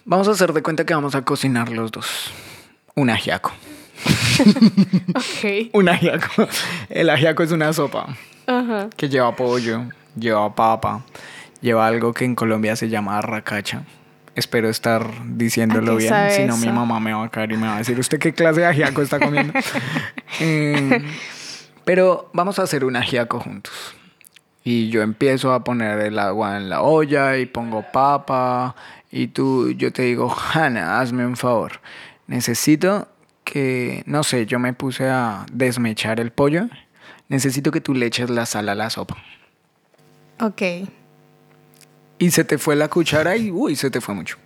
Vamos 0.05 0.29
a 0.29 0.33
hacer 0.33 0.53
de 0.53 0.63
cuenta 0.63 0.85
que 0.85 0.95
vamos 0.95 1.15
a 1.15 1.23
cocinar 1.23 1.71
los 1.71 1.91
dos. 1.91 2.31
Un 2.95 3.11
ajiaco. 3.11 3.53
Ok. 5.15 5.71
Un 5.73 5.89
ajiaco. 5.89 6.49
El 6.89 7.11
ajiaco 7.11 7.43
es 7.43 7.53
una 7.53 7.73
sopa 7.73 8.17
que 8.97 9.09
lleva 9.09 9.35
pollo, 9.35 9.85
lleva 10.19 10.55
papa, 10.55 11.03
lleva 11.61 11.87
algo 11.87 12.13
que 12.13 12.25
en 12.25 12.35
Colombia 12.35 12.77
se 12.77 12.89
llama 12.89 13.19
arracacha. 13.19 13.85
Espero 14.35 14.69
estar 14.69 15.09
diciéndolo 15.25 15.93
¿A 15.93 15.99
qué 15.99 16.05
bien, 16.05 16.31
si 16.31 16.45
no 16.45 16.57
mi 16.57 16.67
mamá 16.67 16.99
me 16.99 17.13
va 17.13 17.25
a 17.25 17.29
caer 17.31 17.53
y 17.53 17.57
me 17.57 17.69
va 17.69 17.77
a 17.77 17.79
decir, 17.79 17.99
¿usted 17.99 18.19
qué 18.19 18.33
clase 18.33 18.61
de 18.61 18.67
ajiaco 18.67 19.03
está 19.03 19.19
comiendo? 19.19 19.53
Eh, 20.41 21.01
pero 21.85 22.29
vamos 22.33 22.59
a 22.59 22.63
hacer 22.63 22.85
un 22.85 22.97
ajiaco 22.97 23.39
juntos. 23.39 23.95
Y 24.65 24.89
yo 24.89 25.03
empiezo 25.03 25.53
a 25.53 25.63
poner 25.63 26.01
el 26.01 26.19
agua 26.19 26.57
en 26.57 26.69
la 26.69 26.83
olla 26.83 27.37
y 27.37 27.47
pongo 27.47 27.85
papa. 27.93 28.75
Y 29.13 29.29
tú, 29.29 29.71
yo 29.71 29.93
te 29.93 30.03
digo, 30.03 30.35
Hanna, 30.53 30.99
hazme 30.99 31.25
un 31.25 31.37
favor. 31.37 31.81
Necesito 32.27 33.09
que, 33.45 34.03
no 34.07 34.25
sé, 34.25 34.47
yo 34.47 34.59
me 34.59 34.73
puse 34.73 35.09
a 35.09 35.47
desmechar 35.53 36.21
el 36.21 36.31
pollo. 36.31 36.69
Necesito 37.29 37.71
que 37.71 37.81
tú 37.81 37.95
le 37.95 38.07
eches 38.07 38.31
la 38.31 38.47
sal 38.47 38.69
a 38.69 38.75
la 38.75 38.91
sopa. 38.91 39.17
Ok. 40.41 40.63
Y 42.19 42.31
se 42.31 42.45
te 42.45 42.59
fue 42.59 42.77
la 42.77 42.89
cuchara 42.89 43.37
y, 43.37 43.51
uy, 43.51 43.77
se 43.77 43.91
te 43.91 44.01
fue 44.01 44.15
mucho. 44.15 44.39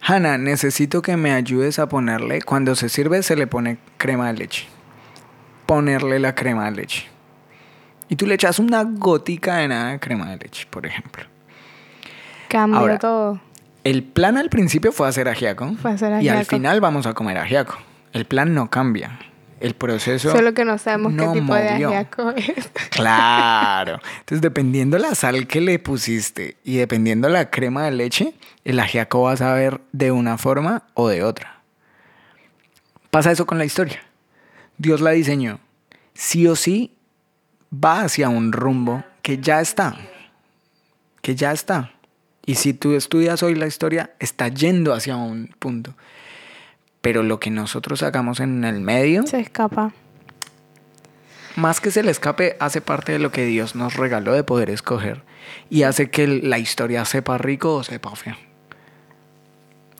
Hanna, 0.00 0.36
necesito 0.36 1.00
que 1.00 1.16
me 1.16 1.32
ayudes 1.32 1.78
a 1.78 1.88
ponerle, 1.88 2.42
cuando 2.42 2.74
se 2.74 2.88
sirve 2.88 3.22
se 3.22 3.36
le 3.36 3.46
pone 3.46 3.78
crema 3.98 4.32
de 4.32 4.38
leche. 4.38 4.66
Ponerle 5.66 6.18
la 6.18 6.34
crema 6.34 6.64
de 6.64 6.72
leche. 6.72 7.08
Y 8.08 8.16
tú 8.16 8.26
le 8.26 8.34
echas 8.34 8.58
una 8.58 8.82
gotica 8.82 9.56
de 9.56 9.68
nada 9.68 9.92
de 9.92 10.00
crema 10.00 10.30
de 10.30 10.38
leche, 10.38 10.66
por 10.68 10.86
ejemplo. 10.86 11.24
Cambió 12.48 12.80
Ahora, 12.80 12.98
todo. 12.98 13.40
El 13.84 14.02
plan 14.04 14.36
al 14.36 14.48
principio 14.48 14.92
fue 14.92 15.08
hacer 15.08 15.28
ajiaco. 15.28 15.74
Fue 15.80 15.92
hacer 15.92 16.10
Y 16.22 16.28
al 16.28 16.38
ajiaco. 16.38 16.56
final 16.56 16.80
vamos 16.80 17.06
a 17.06 17.14
comer 17.14 17.38
ajiaco. 17.38 17.76
El 18.12 18.24
plan 18.26 18.54
no 18.54 18.70
cambia. 18.70 19.18
El 19.60 19.74
proceso. 19.74 20.32
Solo 20.32 20.54
que 20.54 20.64
no 20.64 20.76
sabemos 20.76 21.12
no 21.12 21.32
qué 21.32 21.40
tipo 21.40 21.54
de 21.54 21.68
ajiaco 21.68 22.30
es. 22.32 22.70
Claro. 22.90 24.00
Entonces, 24.20 24.40
dependiendo 24.40 24.98
la 24.98 25.14
sal 25.14 25.46
que 25.46 25.60
le 25.60 25.78
pusiste 25.78 26.56
y 26.64 26.76
dependiendo 26.76 27.28
la 27.28 27.48
crema 27.50 27.84
de 27.84 27.92
leche, 27.92 28.34
el 28.64 28.80
ajiaco 28.80 29.22
va 29.22 29.32
a 29.32 29.36
saber 29.36 29.80
de 29.92 30.10
una 30.10 30.36
forma 30.36 30.84
o 30.94 31.08
de 31.08 31.22
otra. 31.22 31.60
Pasa 33.10 33.30
eso 33.30 33.46
con 33.46 33.58
la 33.58 33.64
historia. 33.64 34.02
Dios 34.78 35.00
la 35.00 35.10
diseñó. 35.10 35.60
Sí 36.14 36.46
o 36.48 36.56
sí 36.56 36.92
va 37.72 38.02
hacia 38.02 38.28
un 38.28 38.52
rumbo 38.52 39.04
que 39.22 39.38
ya 39.38 39.60
está. 39.60 39.96
Que 41.20 41.36
ya 41.36 41.52
está. 41.52 41.92
Y 42.44 42.56
si 42.56 42.74
tú 42.74 42.94
estudias 42.94 43.42
hoy 43.42 43.54
la 43.54 43.66
historia, 43.66 44.10
está 44.18 44.48
yendo 44.48 44.94
hacia 44.94 45.16
un 45.16 45.54
punto. 45.58 45.94
Pero 47.00 47.22
lo 47.22 47.38
que 47.40 47.50
nosotros 47.50 48.02
hagamos 48.02 48.40
en 48.40 48.64
el 48.64 48.80
medio, 48.80 49.26
Se 49.26 49.40
escapa. 49.40 49.92
más 51.56 51.80
que 51.80 51.90
se 51.90 52.02
le 52.02 52.10
escape, 52.10 52.56
hace 52.60 52.80
parte 52.80 53.12
de 53.12 53.18
lo 53.18 53.30
que 53.32 53.44
Dios 53.44 53.74
nos 53.74 53.94
regaló 53.94 54.32
de 54.32 54.44
poder 54.44 54.70
escoger. 54.70 55.22
Y 55.70 55.82
hace 55.84 56.10
que 56.10 56.26
la 56.26 56.58
historia 56.58 57.04
sepa 57.04 57.38
rico 57.38 57.74
o 57.74 57.82
sepa 57.84 58.14
feo. 58.16 58.36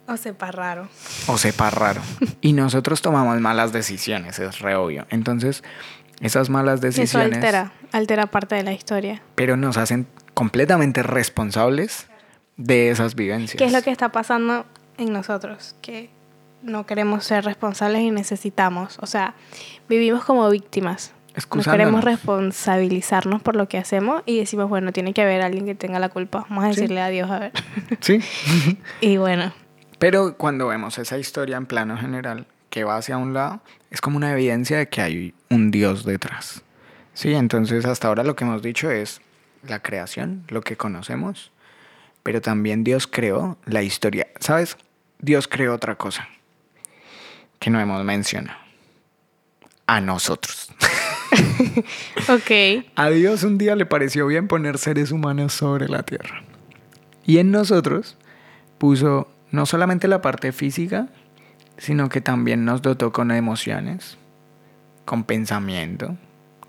O 0.07 0.17
sepa 0.17 0.51
raro. 0.51 0.89
O 1.29 1.39
sepa 1.39 1.71
raro. 1.71 2.03
Y 2.41 2.53
nosotros 2.55 3.03
tomamos 3.03 3.41
malas 3.41 3.73
decisiones, 3.73 4.39
es 4.41 4.59
re 4.59 4.75
obvio. 4.75 5.07
Entonces, 5.11 5.63
esas 6.21 6.51
malas 6.51 6.79
Eso 6.81 6.87
decisiones... 6.87 7.35
altera, 7.35 7.73
altera 7.93 8.27
parte 8.27 8.57
de 8.57 8.63
la 8.65 8.73
historia. 8.73 9.23
Pero 9.37 9.57
nos 9.57 9.77
hacen 9.77 10.07
completamente 10.35 11.03
responsables 11.03 12.09
de 12.57 12.91
esas 12.91 13.15
vivencias. 13.15 13.59
¿Qué 13.59 13.65
es 13.65 13.73
lo 13.73 13.83
que 13.83 13.91
está 13.91 14.11
pasando 14.11 14.67
en 14.99 15.13
nosotros? 15.13 15.75
Que 15.83 16.11
no 16.63 16.87
queremos 16.87 17.25
ser 17.25 17.45
responsables 17.45 18.03
y 18.03 18.11
necesitamos. 18.11 18.99
O 19.01 19.07
sea, 19.07 19.35
vivimos 19.89 20.25
como 20.25 20.49
víctimas. 20.51 21.13
No 21.55 21.63
queremos 21.63 22.05
responsabilizarnos 22.05 23.41
por 23.41 23.57
lo 23.57 23.67
que 23.67 23.79
hacemos 23.79 24.23
y 24.27 24.39
decimos, 24.39 24.69
bueno, 24.69 24.93
tiene 24.93 25.15
que 25.15 25.23
haber 25.23 25.41
alguien 25.41 25.65
que 25.65 25.75
tenga 25.75 25.99
la 25.99 26.11
culpa. 26.11 26.45
Vamos 26.49 26.65
a 26.65 26.69
decirle 26.69 27.01
a 27.01 27.09
Dios, 27.09 27.31
a 27.31 27.39
ver. 27.39 27.53
Sí. 28.01 28.21
y 29.01 29.17
bueno, 29.17 29.53
Pero 29.99 30.37
cuando 30.37 30.67
vemos 30.69 30.99
esa 30.99 31.19
historia 31.19 31.57
en 31.57 31.67
plano 31.67 31.97
general 31.97 32.47
que 32.69 32.85
va 32.85 32.97
hacia 32.97 33.17
un 33.17 33.33
lado, 33.33 33.63
es 33.91 34.01
como 34.01 34.19
una 34.19 34.33
evidencia 34.33 34.77
de 34.77 34.89
que 34.89 35.01
hay 35.01 35.35
un 35.49 35.71
Dios 35.71 36.05
detrás. 36.05 36.63
Sí, 37.15 37.35
entonces 37.35 37.85
hasta 37.85 38.09
ahora 38.09 38.25
lo 38.25 38.37
que 38.37 38.45
hemos 38.45 38.63
dicho 38.63 38.91
es 38.91 39.21
la 39.67 39.81
creación, 39.81 40.45
lo 40.49 40.63
que 40.63 40.77
conocemos, 40.77 41.53
pero 42.23 42.41
también 42.41 42.85
Dios 42.85 43.07
creó 43.07 43.59
la 43.65 43.83
historia. 43.83 44.29
¿Sabes? 44.41 44.77
Dios 45.19 45.49
creó 45.49 45.75
otra 45.75 45.97
cosa 45.97 46.29
que 47.59 47.71
no 47.71 47.81
hemos 47.81 48.05
mencionado. 48.05 48.59
A 49.87 50.01
nosotros. 50.01 50.71
ok. 52.29 52.85
A 52.97 53.11
Dios 53.11 53.43
un 53.43 53.59
día 53.59 53.77
le 53.77 53.87
pareció 53.87 54.27
bien 54.27 54.49
poner 54.49 54.79
seres 54.79 55.13
humanos 55.13 55.53
sobre 55.53 55.89
la 55.89 56.03
tierra. 56.03 56.43
Y 57.25 57.39
en 57.39 57.51
nosotros 57.51 58.17
puso 58.79 59.29
no 59.51 59.67
solamente 59.67 60.09
la 60.09 60.23
parte 60.23 60.53
física, 60.53 61.09
sino 61.79 62.09
que 62.09 62.21
también 62.21 62.65
nos 62.65 62.83
dotó 62.83 63.13
con 63.13 63.31
emociones, 63.31 64.19
con 65.05 65.25
pensamiento, 65.25 66.17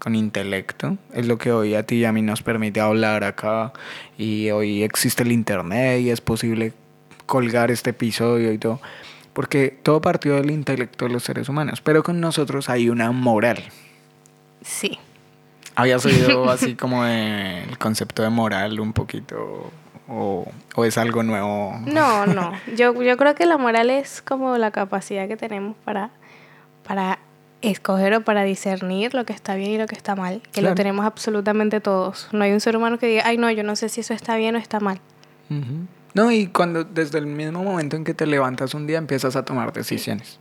con 0.03 0.15
intelecto. 0.15 0.97
Es 1.13 1.27
lo 1.27 1.37
que 1.37 1.51
hoy 1.53 1.75
a 1.75 1.83
ti 1.85 1.95
y 1.97 2.05
a 2.05 2.11
mí 2.11 2.21
nos 2.21 2.43
permite 2.43 2.81
hablar 2.81 3.23
acá. 3.23 3.71
Y 4.17 4.49
hoy 4.51 4.83
existe 4.83 5.23
el 5.23 5.31
internet 5.31 6.01
y 6.01 6.09
es 6.09 6.19
posible 6.19 6.73
colgar 7.25 7.71
este 7.71 7.91
episodio 7.91 8.51
y 8.51 8.57
todo. 8.57 8.81
Porque 9.31 9.69
todo 9.81 10.01
partió 10.01 10.35
del 10.35 10.51
intelecto 10.51 11.05
de 11.05 11.11
los 11.13 11.23
seres 11.23 11.47
humanos. 11.49 11.79
Pero 11.81 12.03
con 12.03 12.19
nosotros 12.19 12.69
hay 12.69 12.89
una 12.89 13.11
moral. 13.11 13.63
Sí. 14.61 14.99
¿Habías 15.75 16.05
oído 16.05 16.49
así 16.51 16.75
como 16.75 17.03
de- 17.05 17.63
el 17.63 17.77
concepto 17.77 18.21
de 18.23 18.29
moral 18.29 18.79
un 18.79 18.93
poquito? 18.93 19.71
¿O, 20.09 20.45
o 20.75 20.85
es 20.85 20.97
algo 20.97 21.23
nuevo? 21.23 21.79
No, 21.85 22.25
no. 22.27 22.51
Yo, 22.75 23.01
yo 23.01 23.15
creo 23.17 23.35
que 23.35 23.45
la 23.45 23.57
moral 23.57 23.89
es 23.89 24.21
como 24.21 24.57
la 24.57 24.69
capacidad 24.71 25.27
que 25.29 25.37
tenemos 25.37 25.77
para, 25.85 26.11
para 26.85 27.19
escoger 27.71 28.13
o 28.13 28.21
para 28.21 28.43
discernir 28.43 29.13
lo 29.13 29.25
que 29.25 29.33
está 29.33 29.55
bien 29.55 29.71
y 29.71 29.77
lo 29.77 29.87
que 29.87 29.95
está 29.95 30.15
mal. 30.15 30.41
Que 30.51 30.61
Claro. 30.61 30.69
lo 30.69 30.75
tenemos 30.75 31.05
absolutamente 31.05 31.79
todos. 31.81 32.27
No 32.31 32.43
hay 32.43 32.51
un 32.51 32.59
ser 32.59 32.75
humano 32.77 32.99
que 32.99 33.07
diga, 33.07 33.23
ay, 33.25 33.37
no, 33.37 33.49
yo 33.51 33.63
no 33.63 33.75
sé 33.75 33.89
si 33.89 34.01
eso 34.01 34.13
está 34.13 34.35
bien 34.37 34.55
o 34.55 34.59
está 34.59 34.79
mal. 34.79 34.99
Ujú. 35.49 35.87
No, 36.13 36.31
y 36.31 36.47
cuando 36.47 36.83
desde 36.83 37.17
el 37.17 37.25
mismo 37.25 37.63
momento 37.63 37.95
en 37.95 38.03
que 38.03 38.13
te 38.13 38.25
levantas 38.27 38.73
un 38.73 38.85
día 38.85 38.97
empiezas 38.99 39.35
a 39.35 39.43
tomar 39.45 39.73
decisiones. 39.73 40.39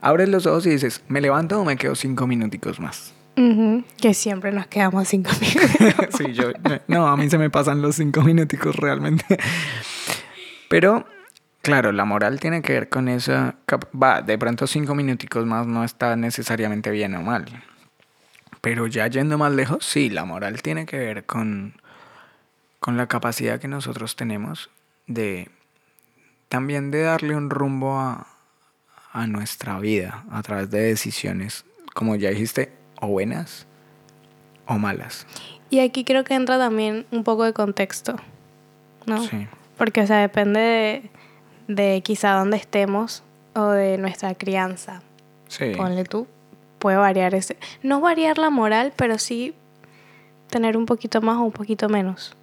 Abres 0.00 0.28
los 0.28 0.46
ojos 0.46 0.66
y 0.66 0.70
dices, 0.70 1.02
¿me 1.08 1.20
levanto 1.20 1.60
o 1.60 1.64
me 1.64 1.76
quedo 1.76 1.94
cinco 1.94 2.26
minuticos 2.26 2.78
más? 2.78 3.14
Ujú, 3.36 3.84
Que 4.00 4.14
siempre 4.14 4.52
nos 4.52 4.66
quedamos 4.66 5.08
cinco 5.08 5.30
minutos. 5.40 6.06
sí, 6.18 6.32
yo, 6.34 6.50
no, 6.88 7.06
a 7.08 7.16
mí 7.16 7.30
se 7.30 7.38
me 7.38 7.50
pasan 7.50 7.80
los 7.82 7.96
cinco 7.96 8.20
minuticos 8.22 8.76
realmente. 8.76 9.24
Pero, 10.68 11.06
claro, 11.68 11.92
la 11.92 12.04
moral 12.04 12.40
tiene 12.40 12.62
que 12.62 12.72
ver 12.72 12.88
con 12.88 13.08
esa... 13.08 13.56
Va, 14.00 14.22
de 14.22 14.38
pronto 14.38 14.66
cinco 14.66 14.94
minuticos 14.94 15.46
más 15.46 15.66
no 15.66 15.84
está 15.84 16.16
necesariamente 16.16 16.90
bien 16.90 17.14
o 17.14 17.22
mal. 17.22 17.44
Pero 18.60 18.86
ya 18.86 19.06
yendo 19.06 19.38
más 19.38 19.52
lejos, 19.52 19.84
sí, 19.84 20.10
la 20.10 20.24
moral 20.24 20.62
tiene 20.62 20.86
que 20.86 20.98
ver 20.98 21.24
con, 21.24 21.80
con 22.80 22.96
la 22.96 23.06
capacidad 23.06 23.60
que 23.60 23.68
nosotros 23.68 24.16
tenemos 24.16 24.70
de 25.06 25.50
también 26.48 26.90
de 26.90 27.02
darle 27.02 27.36
un 27.36 27.50
rumbo 27.50 27.98
a, 27.98 28.26
a 29.12 29.26
nuestra 29.26 29.78
vida 29.78 30.24
a 30.30 30.42
través 30.42 30.70
de 30.70 30.80
decisiones, 30.80 31.64
como 31.94 32.16
ya 32.16 32.30
dijiste, 32.30 32.72
o 33.00 33.08
buenas 33.08 33.66
o 34.66 34.78
malas. 34.78 35.26
Y 35.70 35.80
aquí 35.80 36.04
creo 36.04 36.24
que 36.24 36.34
entra 36.34 36.58
también 36.58 37.06
un 37.10 37.24
poco 37.24 37.44
de 37.44 37.52
contexto, 37.52 38.16
¿no? 39.06 39.22
Sí. 39.26 39.46
Porque, 39.76 40.00
o 40.00 40.06
sea, 40.06 40.18
depende 40.18 40.60
de, 40.60 41.10
de 41.68 42.02
quizá 42.02 42.32
donde 42.32 42.56
estemos 42.56 43.22
o 43.54 43.68
de 43.68 43.98
nuestra 43.98 44.34
crianza. 44.34 45.02
Sí. 45.46 45.72
Ponle 45.76 46.04
tú. 46.04 46.26
Puede 46.78 46.96
variar 46.96 47.34
ese. 47.34 47.56
No 47.82 48.00
variar 48.00 48.38
la 48.38 48.50
moral, 48.50 48.92
pero 48.96 49.18
sí 49.18 49.54
tener 50.50 50.76
un 50.76 50.86
poquito 50.86 51.20
más 51.20 51.36
o 51.36 51.42
un 51.42 51.52
poquito 51.52 51.88
menos. 51.88 52.34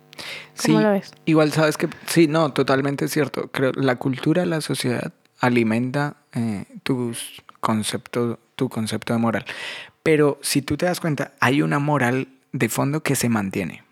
¿Cómo 0.66 0.78
Sí, 0.78 0.84
lo 0.84 0.92
ves? 0.92 1.14
Igual 1.26 1.52
sabes 1.52 1.78
que 1.78 1.90
sí, 2.08 2.28
no, 2.28 2.54
totalmente 2.54 3.08
cierto. 3.08 3.50
Creo 3.52 3.72
la 3.74 3.98
cultura, 3.98 4.46
la 4.46 4.62
sociedad 4.62 5.12
alimenta 5.40 6.16
eh, 6.34 6.66
tus 6.84 7.44
concepto, 7.60 8.40
tu 8.56 8.70
concepto 8.70 9.14
de 9.14 9.20
moral. 9.20 9.46
Pero 10.04 10.38
si 10.42 10.62
tú 10.62 10.78
te 10.78 10.86
das 10.86 11.00
cuenta, 11.00 11.34
hay 11.40 11.62
una 11.62 11.80
moral 11.80 12.28
de 12.52 12.70
fondo 12.70 13.02
que 13.02 13.16
se 13.16 13.28
mantiene. 13.28 13.84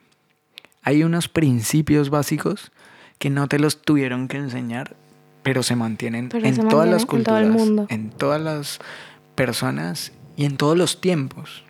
Hay 0.83 1.03
unos 1.03 1.27
principios 1.27 2.09
básicos 2.09 2.71
que 3.17 3.29
no 3.29 3.47
te 3.47 3.59
los 3.59 3.81
tuvieron 3.81 4.27
que 4.27 4.37
enseñar, 4.37 4.95
pero 5.43 5.61
se 5.63 5.75
mantienen 5.75 6.29
Pero 6.29 6.45
en 6.47 6.55
se 6.55 6.63
todas 6.63 6.89
las 6.89 7.01
mantienen 7.05 7.19
en 7.19 7.23
todo 7.25 7.35
culturas, 7.35 7.41
el 7.43 7.51
mundo. 7.51 7.85
en 7.89 8.09
todas 8.09 8.41
las 8.41 8.79
personas 9.35 10.11
y 10.35 10.45
en 10.45 10.57
todos 10.57 10.77
los 10.77 11.01
tiempos. 11.01 11.63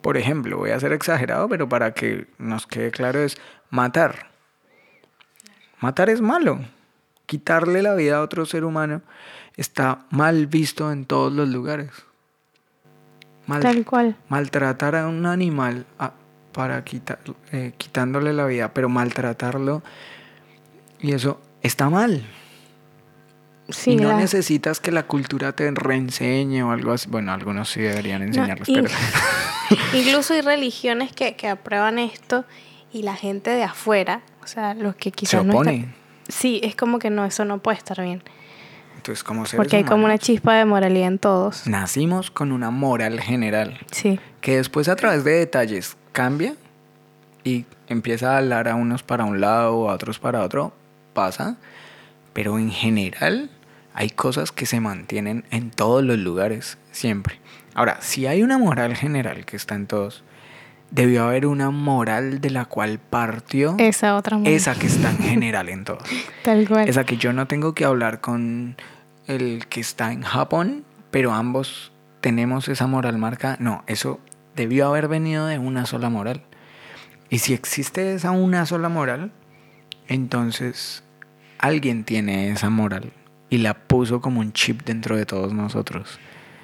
Por 0.00 0.16
ejemplo, 0.16 0.56
voy 0.56 0.70
a 0.70 0.80
ser 0.80 0.92
exagerado, 0.92 1.48
pero 1.48 1.68
para 1.68 1.92
que 1.92 2.26
nos 2.38 2.66
quede 2.66 2.90
claro 2.90 3.20
es 3.20 3.36
matar. 3.68 4.30
Matar 5.80 6.08
es 6.10 6.20
malo. 6.20 6.60
Quitarle 7.26 7.82
la 7.82 7.94
vida 7.94 8.16
a 8.18 8.22
otro 8.22 8.46
ser 8.46 8.64
humano 8.64 9.02
está 9.56 10.06
mal 10.10 10.46
visto 10.46 10.90
en 10.92 11.04
todos 11.04 11.32
los 11.32 11.48
lugares. 11.48 11.90
Mal- 13.46 13.60
Tal 13.62 13.84
cual. 13.84 14.16
maltratar 14.28 14.94
a 14.96 15.06
un 15.08 15.26
animal 15.26 15.84
ah, 15.98 16.12
para 16.52 16.82
quitar, 16.84 17.18
eh, 17.52 17.72
quitándole 17.76 18.32
la 18.32 18.46
vida, 18.46 18.72
pero 18.72 18.88
maltratarlo 18.88 19.82
y 21.00 21.12
eso 21.12 21.40
está 21.62 21.88
mal. 21.90 22.24
Sí, 23.72 23.92
y 23.92 23.96
no 23.96 24.08
la- 24.10 24.16
necesitas 24.16 24.80
que 24.80 24.92
la 24.92 25.04
cultura 25.04 25.52
te 25.52 25.70
reenseñe 25.70 26.62
o 26.62 26.70
algo 26.72 26.92
así. 26.92 27.08
Bueno, 27.08 27.32
algunos 27.32 27.70
sí 27.70 27.80
deberían 27.80 28.20
No, 28.20 28.26
enseñarlos, 28.26 28.68
y- 28.68 28.74
pero 28.74 28.88
Incluso 29.94 30.34
hay 30.34 30.40
religiones 30.40 31.12
que, 31.12 31.36
que 31.36 31.48
aprueban 31.48 31.98
esto 31.98 32.44
y 32.92 33.02
la 33.02 33.14
gente 33.14 33.50
de 33.50 33.62
afuera, 33.62 34.22
o 34.42 34.46
sea, 34.46 34.74
los 34.74 34.96
que 34.96 35.10
se 35.10 35.12
quizás 35.12 35.44
no 35.44 35.52
opone. 35.54 35.74
están- 35.76 35.94
Sí, 36.28 36.60
es 36.62 36.76
como 36.76 36.98
que 36.98 37.10
no, 37.10 37.24
eso 37.24 37.44
no 37.44 37.58
puede 37.58 37.78
estar 37.78 38.00
bien. 38.02 38.22
Entonces, 38.96 39.24
como 39.24 39.46
seres 39.46 39.56
Porque 39.56 39.76
hay 39.76 39.82
como 39.84 39.96
una 40.04 40.14
humanos, 40.14 40.20
chispa 40.20 40.54
de 40.54 40.64
moralidad 40.64 41.08
en 41.08 41.18
todos. 41.18 41.66
nacimos 41.66 42.30
con 42.30 42.52
una 42.52 42.70
moral 42.70 43.18
general 43.20 43.78
Sí, 43.90 44.20
que 44.40 44.56
después 44.56 44.88
a 44.88 44.96
través 44.96 45.24
de 45.24 45.32
detalles 45.32 45.96
cambia 46.12 46.54
y 47.42 47.64
empieza 47.88 48.34
a 48.34 48.38
hablar 48.38 48.68
a 48.68 48.74
unos 48.74 49.02
para 49.02 49.24
un 49.24 49.40
lado 49.40 49.88
a 49.88 49.94
otros 49.94 50.18
para 50.18 50.42
otro, 50.44 50.72
pasa, 51.14 51.56
pero 52.34 52.58
en 52.58 52.70
general 52.70 53.50
hay 53.94 54.10
cosas 54.10 54.52
que 54.52 54.66
se 54.66 54.80
mantienen 54.80 55.44
en 55.50 55.70
todos 55.70 56.04
los 56.04 56.18
lugares, 56.18 56.78
siempre. 56.92 57.40
Ahora, 57.74 57.98
si 58.00 58.26
hay 58.26 58.42
una 58.42 58.58
moral 58.58 58.96
general 58.96 59.44
que 59.44 59.56
está 59.56 59.74
en 59.74 59.86
todos, 59.86 60.24
debió 60.90 61.24
haber 61.24 61.46
una 61.46 61.70
moral 61.70 62.40
de 62.40 62.50
la 62.50 62.64
cual 62.64 62.98
partió 62.98 63.76
esa 63.78 64.16
otra 64.16 64.38
moral. 64.38 64.52
esa 64.52 64.74
que 64.74 64.86
está 64.86 65.10
en 65.10 65.18
general 65.18 65.68
en 65.68 65.84
todos. 65.84 66.02
Tal 66.42 66.66
cual. 66.68 66.88
Esa 66.88 67.04
que 67.04 67.16
yo 67.16 67.32
no 67.32 67.46
tengo 67.46 67.74
que 67.74 67.84
hablar 67.84 68.20
con 68.20 68.76
el 69.26 69.66
que 69.68 69.80
está 69.80 70.12
en 70.12 70.22
Japón, 70.22 70.84
pero 71.10 71.32
ambos 71.32 71.92
tenemos 72.20 72.68
esa 72.68 72.86
moral 72.86 73.18
marca. 73.18 73.56
No, 73.60 73.84
eso 73.86 74.20
debió 74.56 74.88
haber 74.88 75.08
venido 75.08 75.46
de 75.46 75.58
una 75.58 75.86
sola 75.86 76.10
moral. 76.10 76.42
Y 77.28 77.38
si 77.38 77.54
existe 77.54 78.14
esa 78.14 78.32
una 78.32 78.66
sola 78.66 78.88
moral, 78.88 79.30
entonces 80.08 81.04
alguien 81.58 82.02
tiene 82.04 82.50
esa 82.50 82.70
moral 82.70 83.12
y 83.50 83.58
la 83.58 83.74
puso 83.74 84.20
como 84.20 84.40
un 84.40 84.52
chip 84.52 84.82
dentro 84.84 85.16
de 85.16 85.26
todos 85.26 85.52
nosotros. 85.52 86.18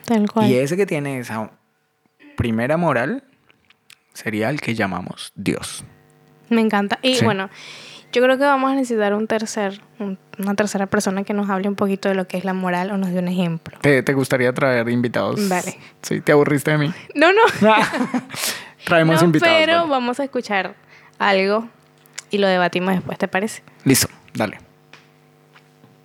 Tal 0.07 0.31
cual. 0.31 0.49
Y 0.49 0.55
ese 0.55 0.76
que 0.76 0.87
tiene 0.87 1.19
esa 1.19 1.50
primera 2.37 2.76
moral 2.76 3.25
sería 4.13 4.49
el 4.50 4.60
que 4.60 4.75
llamamos 4.75 5.32
Dios. 5.34 5.84
Me 6.49 6.60
encanta. 6.60 6.99
Y 7.02 7.17
Sí. 7.17 7.25
bueno, 7.25 7.50
yo 8.13 8.23
creo 8.23 8.39
que 8.39 8.45
vamos 8.45 8.71
a 8.71 8.75
necesitar 8.76 9.13
un 9.15 9.26
tercer, 9.26 9.80
un- 9.99 10.17
una 10.39 10.54
tercera 10.54 10.87
persona 10.87 11.25
que 11.25 11.34
nos 11.34 11.50
hable 11.50 11.69
un 11.69 11.75
poquito 11.75 12.08
de 12.08 12.15
lo 12.15 12.28
que 12.28 12.39
es 12.39 12.45
la 12.45 12.52
moral 12.54 12.93
o 12.93 12.97
nos 12.99 13.10
dé 13.10 13.19
un 13.19 13.28
ejemplo. 13.28 13.76
¿Te, 13.80 14.02
te 14.04 14.13
gustaría 14.15 14.52
traer 14.54 14.89
invitados? 14.89 15.49
Dale. 15.49 15.76
Sí, 16.02 16.21
te 16.21 16.30
aburriste 16.32 16.71
de 16.71 16.78
mí. 16.78 16.95
No, 17.15 17.32
no. 17.32 17.41
Traemos 18.84 19.21
No, 19.21 19.26
invitados. 19.26 19.56
pero 19.58 19.89
vamos 19.89 20.21
a 20.21 20.25
escuchar 20.25 20.76
algo 21.19 21.69
y 22.30 22.39
lo 22.39 22.47
debatimos 22.47 22.95
después, 22.95 23.19
¿te 23.19 23.26
parece? 23.28 23.63
Listo, 23.84 24.08
dale. 24.34 24.58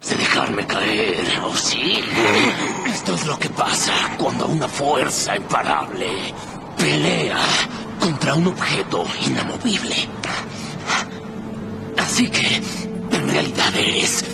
De 0.10 0.16
dejarme 0.16 0.66
caer, 0.66 1.26
¿oh 1.44 1.56
sí? 1.56 2.00
Esto 2.88 3.16
es 3.16 3.26
lo 3.28 3.38
que 3.38 3.50
pasa 3.50 3.94
cuando 4.18 4.48
una 4.48 4.68
fuerza 4.68 5.36
imparable 5.36 6.34
pelea 6.78 7.38
contra 8.00 8.34
un 8.34 8.48
objeto 8.48 9.06
inamovible. 9.26 9.96
Así 11.98 12.30
que, 12.30 12.56
en 13.12 13.30
realidad 13.30 13.76
eres 13.76 14.26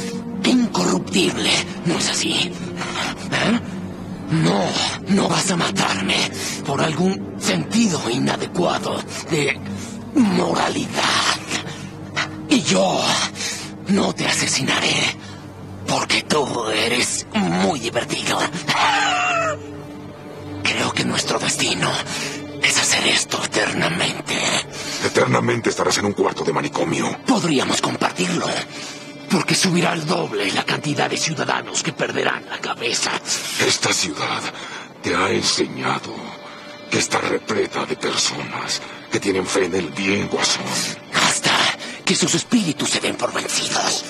incorruptible, 0.46 1.52
¿no 1.86 1.98
es 1.98 2.10
así? 2.10 2.52
¿Eh? 3.32 3.60
No, 4.32 4.66
no 5.10 5.28
vas 5.28 5.52
a 5.52 5.58
matarme 5.58 6.32
por 6.66 6.82
algún 6.82 7.36
sentido 7.40 8.10
inadecuado 8.10 8.98
de 9.30 9.60
moralidad. 10.16 11.38
Y 12.50 12.62
yo 12.62 13.02
no 13.90 14.14
te 14.14 14.26
asesinaré 14.26 15.27
porque 15.88 16.24
tú 16.24 16.68
eres 16.70 17.26
muy 17.34 17.80
divertido. 17.80 18.40
Creo 20.64 20.94
que 20.94 21.06
nuestro 21.06 21.40
destino 21.40 21.90
es 22.62 22.78
hacer 22.78 23.08
esto 23.08 23.42
eternamente. 23.44 24.36
Eternamente 25.06 25.70
estarás 25.70 25.98
en 26.00 26.06
un 26.06 26.14
cuarto 26.14 26.44
de 26.44 26.54
manicomio. 26.54 27.18
Podríamos 27.26 27.82
compartirlo. 27.82 28.46
Porque 29.30 29.56
subirá 29.56 29.92
al 29.92 30.06
doble 30.06 30.52
la 30.52 30.64
cantidad 30.64 31.10
de 31.10 31.18
ciudadanos 31.18 31.84
que 31.84 31.92
perderán 31.92 32.46
la 32.50 32.60
cabeza. 32.60 33.12
Esta 33.66 33.92
ciudad 33.92 34.42
te 35.02 35.14
ha 35.16 35.30
enseñado 35.32 36.14
que 36.90 37.00
está 37.00 37.20
repleta 37.20 37.86
de 37.86 37.98
personas 37.98 38.82
que 39.12 39.20
tienen 39.20 39.46
fe 39.46 39.66
en 39.66 39.76
el 39.76 39.90
bien, 39.90 40.30
Guasón. 40.30 40.64
Hasta 41.14 41.52
que 42.06 42.16
sus 42.16 42.36
espíritus 42.36 42.90
se 42.90 43.02
den 43.02 43.16
por 43.16 43.34
vencidos. 43.34 44.06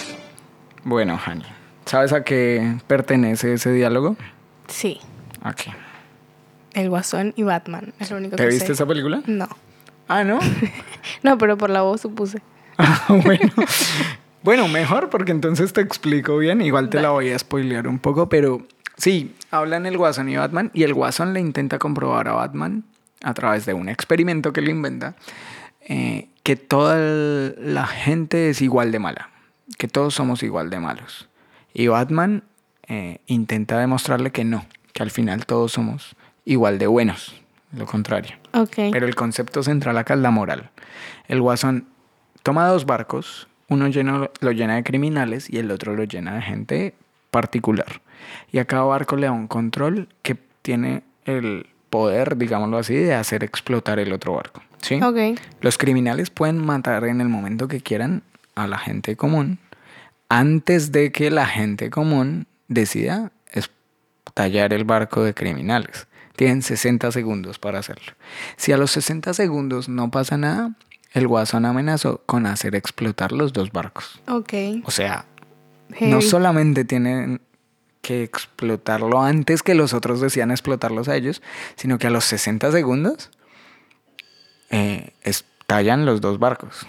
Bueno, 0.84 1.20
Hani, 1.26 1.44
¿sabes 1.88 2.14
a 2.14 2.24
qué 2.24 2.78
pertenece 2.88 3.54
ese 3.54 3.72
diálogo? 3.72 4.16
Sí. 4.68 5.00
Aquí. 5.42 5.72
El 6.74 6.90
Guasón 6.90 7.34
y 7.36 7.44
Batman. 7.44 7.94
Es 8.00 8.12
lo 8.12 8.18
único 8.18 8.36
¿Te 8.36 8.44
que 8.44 8.50
viste 8.50 8.68
sé. 8.68 8.74
esa 8.74 8.86
película? 8.86 9.22
No. 9.26 9.48
Ah, 10.08 10.24
¿no? 10.24 10.40
No, 11.24 11.38
pero 11.38 11.58
por 11.58 11.70
la 11.70 11.82
voz 11.82 12.02
supuse. 12.02 12.42
Ah, 12.78 13.06
bueno. 13.10 13.52
Bueno, 14.44 14.68
mejor 14.68 15.10
porque 15.10 15.32
entonces 15.32 15.74
te 15.74 15.82
explico 15.82 16.38
bien. 16.38 16.62
Igual 16.62 16.90
te 16.90 17.02
la 17.02 17.10
voy 17.10 17.32
a 17.32 17.40
spoilear 17.40 17.88
un 17.88 17.98
poco, 17.98 18.30
pero 18.30 18.68
sí, 18.98 19.36
hablan 19.50 19.88
el 19.88 19.98
Guasón 19.98 20.30
y 20.30 20.38
Batman 20.38 20.70
y 20.76 20.84
el 20.84 20.94
Guasón 20.94 21.34
le 21.34 21.40
intenta 21.40 21.80
comprobar 21.80 22.28
a 22.28 22.34
Batman 22.34 22.84
a 23.24 23.34
través 23.34 23.66
de 23.66 23.74
un 23.74 23.90
experimento 23.90 24.54
que 24.54 24.62
le 24.62 24.70
inventa 24.70 25.16
eh, 25.82 26.30
que 26.44 26.56
toda 26.56 26.98
la 27.58 27.88
gente 27.88 28.50
es 28.52 28.62
igual 28.62 28.92
de 28.92 29.00
mala, 29.00 29.32
que 29.80 29.88
todos 29.88 30.14
somos 30.14 30.44
igual 30.44 30.70
de 30.70 30.80
malos. 30.80 31.28
Y 31.78 31.90
Batman 31.90 32.42
eh, 32.88 33.20
intenta 33.28 33.78
demostrarle 33.78 34.32
que 34.32 34.44
no, 34.44 34.66
que 34.94 35.04
al 35.04 35.12
final 35.12 35.46
todos 35.46 35.74
somos 35.74 36.16
igual 36.44 36.80
de 36.80 36.88
buenos, 36.88 37.40
lo 37.72 37.86
contrario. 37.86 38.36
Pero 38.76 39.06
el 39.06 39.14
concepto 39.14 39.62
central 39.62 39.96
acá 40.00 40.16
es 40.16 40.20
la 40.22 40.32
moral. 40.32 40.72
El 41.28 41.40
guasón 41.40 41.86
toma 42.42 42.68
dos 42.68 42.88
barcos, 42.88 43.48
uno 43.70 43.90
lleno, 43.90 44.32
lo 44.40 44.52
llena 44.54 44.74
de 44.74 44.84
criminales 44.84 45.52
y 45.52 45.60
el 45.60 45.70
otro 45.70 45.96
lo 45.96 46.04
llena 46.06 46.34
de 46.34 46.42
gente 46.42 46.96
particular. 47.30 48.02
Y 48.52 48.58
a 48.58 48.66
cada 48.66 48.86
barco 48.86 49.16
le 49.16 49.28
da 49.28 49.32
un 49.32 49.48
control 49.48 50.10
que 50.24 50.36
tiene 50.64 51.04
el 51.26 51.68
poder, 51.92 52.38
digámoslo 52.38 52.80
así, 52.80 52.96
de 52.96 53.14
hacer 53.14 53.44
explotar 53.44 54.00
el 54.00 54.14
otro 54.14 54.34
barco. 54.34 54.64
¿sí? 54.82 54.96
Ok. 54.96 55.40
Los 55.62 55.78
criminales 55.78 56.32
pueden 56.32 56.58
matar 56.58 57.04
en 57.04 57.22
el 57.22 57.30
momento 57.30 57.68
que 57.68 57.82
quieran 57.82 58.24
a 58.56 58.66
la 58.66 58.80
gente 58.80 59.16
común 59.16 59.60
antes 60.30 60.92
de 60.92 61.12
que 61.12 61.32
la 61.32 61.46
gente 61.46 61.90
común 61.90 62.48
decida 62.68 63.32
estallar 63.52 64.74
el 64.74 64.84
barco 64.84 65.24
de 65.24 65.34
criminales. 65.34 66.08
Tienen 66.36 66.62
60 66.62 67.12
segundos 67.12 67.58
para 67.58 67.80
hacerlo. 67.80 68.14
Si 68.58 68.72
a 68.72 68.78
los 68.78 68.92
60 68.92 69.34
segundos 69.34 69.90
no 69.90 70.12
pasa 70.12 70.38
nada, 70.38 70.76
el 71.14 71.28
guasón 71.28 71.66
amenazó 71.66 72.22
con 72.26 72.46
hacer 72.46 72.76
explotar 72.76 73.32
los 73.32 73.54
dos 73.54 73.72
barcos. 73.72 74.22
Ok. 74.28 74.54
O 74.84 74.92
sea, 74.92 75.26
no 76.00 76.22
solamente 76.22 76.86
tienen 76.86 77.42
que 78.02 78.24
explotarlo 78.24 79.22
antes 79.22 79.64
que 79.64 79.74
los 79.74 79.94
otros 79.94 80.22
decían 80.22 80.52
explotarlos 80.52 81.08
a 81.08 81.16
ellos, 81.16 81.42
sino 81.76 81.98
que 81.98 82.08
a 82.08 82.10
los 82.12 82.26
60 82.26 82.72
segundos 82.72 83.32
eh, 84.70 85.12
estallan 85.24 86.06
los 86.06 86.22
dos 86.22 86.40
barcos. 86.40 86.86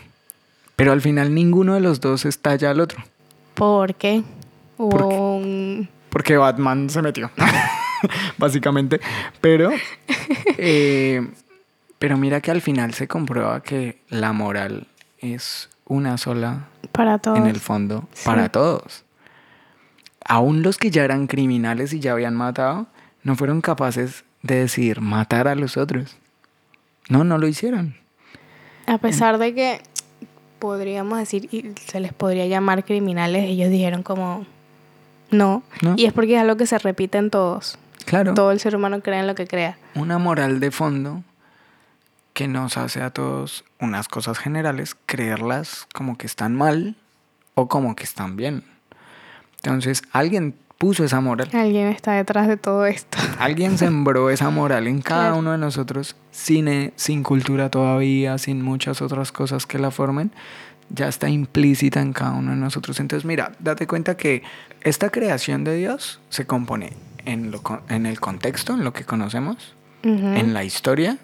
Pero 0.77 0.93
al 0.93 1.01
final 1.01 1.35
ninguno 1.35 1.75
de 1.75 1.81
los 1.81 2.01
dos 2.01 2.25
estalla 2.25 2.71
al 2.71 2.81
otro. 2.81 3.03
¿Por 3.59 3.97
qué? 3.97 4.23
Hubo 4.77 5.37
un... 5.37 5.89
Porque 6.11 6.37
Batman 6.37 6.89
se 6.89 7.03
metió. 7.03 7.31
Básicamente. 8.39 9.01
Pero. 9.41 9.71
eh, 10.59 11.29
pero 11.99 12.17
mira 12.17 12.41
que 12.41 12.53
al 12.53 12.61
final 12.61 12.95
se 12.95 13.09
comprueba 13.09 13.61
que 13.63 14.01
la 14.09 14.33
moral 14.33 14.87
es 15.19 15.69
una 15.85 16.19
sola 16.19 16.69
Para 16.93 17.19
todos. 17.19 17.39
en 17.39 17.47
el 17.49 17.59
fondo 17.59 18.09
para 18.25 18.49
todos. 18.51 19.05
Aún 20.25 20.63
los 20.63 20.79
que 20.79 20.93
ya 20.93 21.03
eran 21.03 21.27
criminales 21.27 21.93
y 21.93 21.99
ya 21.99 22.13
habían 22.13 22.37
matado, 22.37 22.87
no 23.25 23.35
fueron 23.35 23.61
capaces 23.61 24.25
de 24.43 24.61
decidir 24.61 25.01
matar 25.01 25.49
a 25.49 25.57
los 25.57 25.77
otros. 25.77 26.17
No, 27.09 27.25
no 27.25 27.39
lo 27.39 27.49
hicieron. 27.49 27.97
A 28.87 28.99
pesar 28.99 29.39
de 29.39 29.55
que 29.55 29.83
podríamos 30.59 31.19
decir, 31.19 31.49
y 31.53 31.73
se 31.87 32.01
les 32.01 32.13
podría 32.13 32.47
llamar 32.47 32.85
criminales, 32.85 33.45
ellos 33.45 33.71
dijeron 33.71 34.03
como 34.03 34.47
no. 35.31 35.63
No. 35.83 35.95
Y 35.97 36.07
es 36.07 36.13
porque 36.13 36.35
es 36.35 36.41
algo 36.41 36.57
que 36.57 36.67
se 36.67 36.79
repite 36.79 37.19
en 37.19 37.31
todos. 37.31 37.79
Claro. 38.05 38.35
Todo 38.35 38.53
el 38.53 38.61
ser 38.61 38.75
humano 38.75 39.01
cree 39.03 39.21
en 39.21 39.27
lo 39.27 39.35
que 39.35 39.47
crea. 39.47 39.79
Una 39.95 40.19
moral 40.19 40.61
de 40.61 40.71
fondo 40.71 41.23
que 42.33 42.49
nos 42.49 42.77
hace 42.77 43.03
a 43.03 43.11
todos 43.11 43.65
unas 43.81 44.09
cosas 44.09 44.39
generales 44.39 44.97
creerlas 45.07 45.87
como 45.93 46.17
que 46.17 46.27
están 46.27 46.55
mal 46.55 46.97
o 47.55 47.69
como 47.69 47.97
que 47.97 48.05
están 48.05 48.37
bien. 48.37 48.65
Entonces, 49.57 50.03
alguien 50.13 50.55
puso 50.79 51.05
esa 51.05 51.21
moral. 51.21 51.49
Alguien 51.53 51.89
está 51.89 52.13
detrás 52.13 52.47
de 52.49 52.57
todo 52.57 52.87
esto. 52.87 53.19
Alguien 53.39 53.77
sembró 53.79 54.31
esa 54.31 54.51
moral 54.51 54.87
en 54.87 55.03
cada 55.03 55.23
Claro. 55.27 55.39
uno 55.39 55.53
de 55.53 55.59
nosotros, 55.59 56.17
sin, 56.31 56.93
sin 56.97 57.23
cultura 57.23 57.69
todavía, 57.69 58.39
sin 58.39 58.63
muchas 58.63 59.03
otras 59.03 59.33
cosas 59.33 59.67
que 59.67 59.79
la 59.79 59.91
formen, 59.91 60.31
ya 60.91 61.09
está 61.09 61.29
implícita 61.29 62.01
en 62.01 62.13
cada 62.13 62.33
uno 62.33 62.53
de 62.53 62.57
nosotros. 62.57 62.99
Entonces, 63.01 63.25
mira, 63.27 63.53
date 63.59 63.87
cuenta 63.87 64.17
que 64.17 64.43
esta 64.83 65.11
creación 65.11 65.65
de 65.65 65.75
Dios 65.77 66.21
se 66.31 66.47
compone 66.47 66.93
en, 67.27 67.51
lo, 67.51 67.61
en 67.89 68.07
el 68.07 68.21
contexto, 68.21 68.73
en 68.73 68.85
lo 68.85 68.93
que 68.93 69.05
conocemos, 69.05 69.75
en 70.05 70.55
la 70.55 70.65
historia 70.65 71.19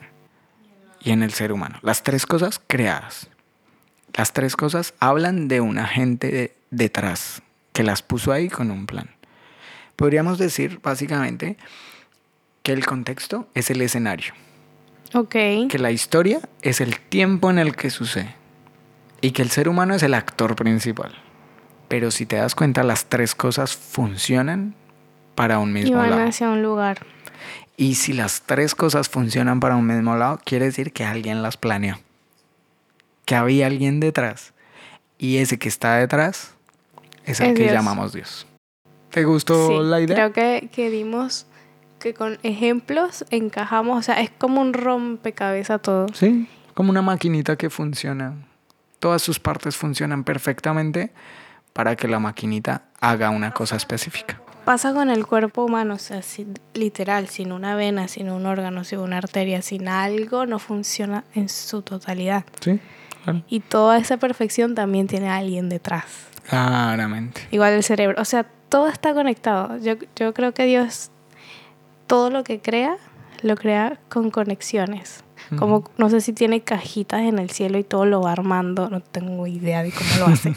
y 1.01 1.12
en 1.12 1.23
el 1.23 1.33
ser 1.33 1.53
humano. 1.53 1.79
Las 1.83 2.03
tres 2.03 2.27
cosas 2.27 2.61
creadas. 2.67 3.29
Las 4.17 4.33
tres 4.33 4.57
cosas 4.57 4.95
hablan 5.01 5.49
de 5.49 5.61
una 5.61 5.87
gente 5.87 6.31
de- 6.31 6.55
detrás 6.71 7.40
que 7.73 7.85
las 7.85 8.03
puso 8.03 8.33
ahí 8.33 8.49
con 8.49 8.71
un 8.71 8.87
plan. 8.87 9.11
Podríamos 9.96 10.38
decir 10.38 10.80
básicamente 10.83 11.57
que 12.62 12.72
el 12.72 12.85
contexto 12.87 13.46
es 13.54 13.70
el 13.70 13.80
escenario, 13.83 14.33
Ok. 15.12 15.30
que 15.68 15.78
la 15.78 15.90
historia 15.92 16.40
es 16.62 16.80
el 16.80 16.98
tiempo 16.98 17.50
en 17.50 17.59
el 17.59 17.76
que 17.76 17.90
sucede 17.90 18.35
y 19.20 19.30
que 19.33 19.42
el 19.42 19.50
ser 19.50 19.68
humano 19.68 19.94
es 19.94 20.02
el 20.02 20.14
actor 20.14 20.57
principal. 20.57 21.12
Pero 21.88 22.11
si 22.11 22.26
te 22.26 22.37
das 22.37 22.54
cuenta, 22.54 22.83
las 22.83 23.07
tres 23.07 23.35
cosas 23.35 23.76
funcionan 23.76 24.74
para 25.35 25.59
un 25.59 25.70
Y 25.70 25.83
mismo 25.83 25.98
van 25.98 26.11
lado. 26.11 26.28
hacia 26.28 26.48
un 26.50 26.62
lugar. 26.62 27.07
Y 27.76 27.96
si 27.96 28.12
las 28.12 28.42
tres 28.42 28.74
cosas 28.74 29.09
funcionan 29.09 29.61
para 29.61 29.76
un 29.76 29.87
mismo 29.87 30.16
lado, 30.16 30.40
quiere 30.44 30.66
decir 30.66 30.92
que 30.92 31.04
alguien 31.04 31.42
las 31.42 31.57
planeó. 31.57 31.98
Que 33.24 33.35
había 33.35 33.66
alguien 33.66 34.00
detrás. 34.00 34.52
Y 35.18 35.38
ese 35.38 35.59
que 35.59 35.68
está 35.68 35.96
detrás 35.96 36.54
es 37.24 37.40
el 37.40 37.48
Es 37.50 37.54
que 37.57 37.62
Dios. 37.64 37.74
llamamos 37.74 38.12
Dios. 38.12 38.46
¿Te 39.14 39.24
gustó 39.24 39.68
Sí, 39.68 39.74
la 39.81 40.00
idea? 40.00 40.16
Creo 40.16 40.33
que, 40.33 40.68
que 40.72 40.90
dimos 40.90 41.46
que 42.00 42.14
con 42.14 42.38
ejemplos 42.42 43.24
encajamos, 43.31 43.96
o 43.98 44.03
sea, 44.03 44.20
es 44.20 44.31
como 44.31 44.61
un 44.61 44.72
rompecabezas 44.74 45.81
todo. 45.81 46.07
Sí, 46.12 46.48
como 46.74 46.90
una 46.90 47.00
maquinita 47.00 47.55
que 47.57 47.70
funciona. 47.70 48.35
Todas 48.98 49.22
sus 49.22 49.38
partes 49.38 49.77
funcionan 49.77 50.24
perfectamente 50.24 51.12
para 51.72 51.94
que 51.94 52.09
la 52.09 52.18
maquinita 52.18 52.83
haga 53.00 53.31
una 53.31 53.53
cosa 53.53 53.77
específica. 53.77 54.40
Pasa 54.64 54.92
con 54.92 55.11
el 55.11 55.27
cuerpo 55.27 55.64
humano, 55.64 55.94
o 55.94 55.98
sea, 55.98 56.22
si- 56.22 56.46
literal, 56.72 57.29
sin 57.29 57.53
una 57.53 57.77
vena, 57.77 58.09
sin 58.09 58.31
un 58.31 58.46
órgano, 58.46 58.83
sin 58.83 58.98
una 58.98 59.18
arteria, 59.18 59.62
sin 59.62 59.87
algo, 59.88 60.44
no 60.46 60.59
funciona 60.59 61.22
en 61.35 61.48
su 61.48 61.83
totalidad. 61.83 62.44
Sí, 62.61 62.81
claro. 63.22 63.42
Y 63.48 63.61
toda 63.61 63.98
esa 63.98 64.16
perfección 64.16 64.74
también 64.74 65.07
tiene 65.07 65.29
a 65.29 65.37
alguien 65.37 65.68
detrás. 65.68 66.05
Claramente. 66.48 67.42
Igual 67.50 67.74
el 67.74 67.83
cerebro, 67.85 68.20
o 68.20 68.24
sea, 68.24 68.46
todo 68.68 68.88
está 68.88 69.14
conectado. 69.14 69.79
Yo, 69.79 69.94
yo 70.16 70.35
creo 70.35 70.53
que 70.53 70.64
Dios, 70.64 71.11
todo 72.07 72.31
lo 72.31 72.44
que 72.44 72.61
crea, 72.61 72.96
lo 73.42 73.57
crea 73.57 73.98
con 74.09 74.31
conexiones. 74.31 75.22
Como, 75.59 75.85
no 75.98 76.09
sé 76.09 76.20
si 76.22 76.33
tiene 76.33 76.62
cajitas 76.62 77.20
en 77.20 77.38
el 77.38 77.50
cielo 77.50 77.79
y 77.79 77.85
todo 77.85 78.07
lo 78.07 78.22
va 78.22 78.33
armando, 78.33 78.88
no 78.88 79.00
tengo 79.00 79.46
idea 79.46 79.83
de 79.83 79.92
cómo 79.92 80.11
lo 80.18 80.27
hace. 80.33 80.55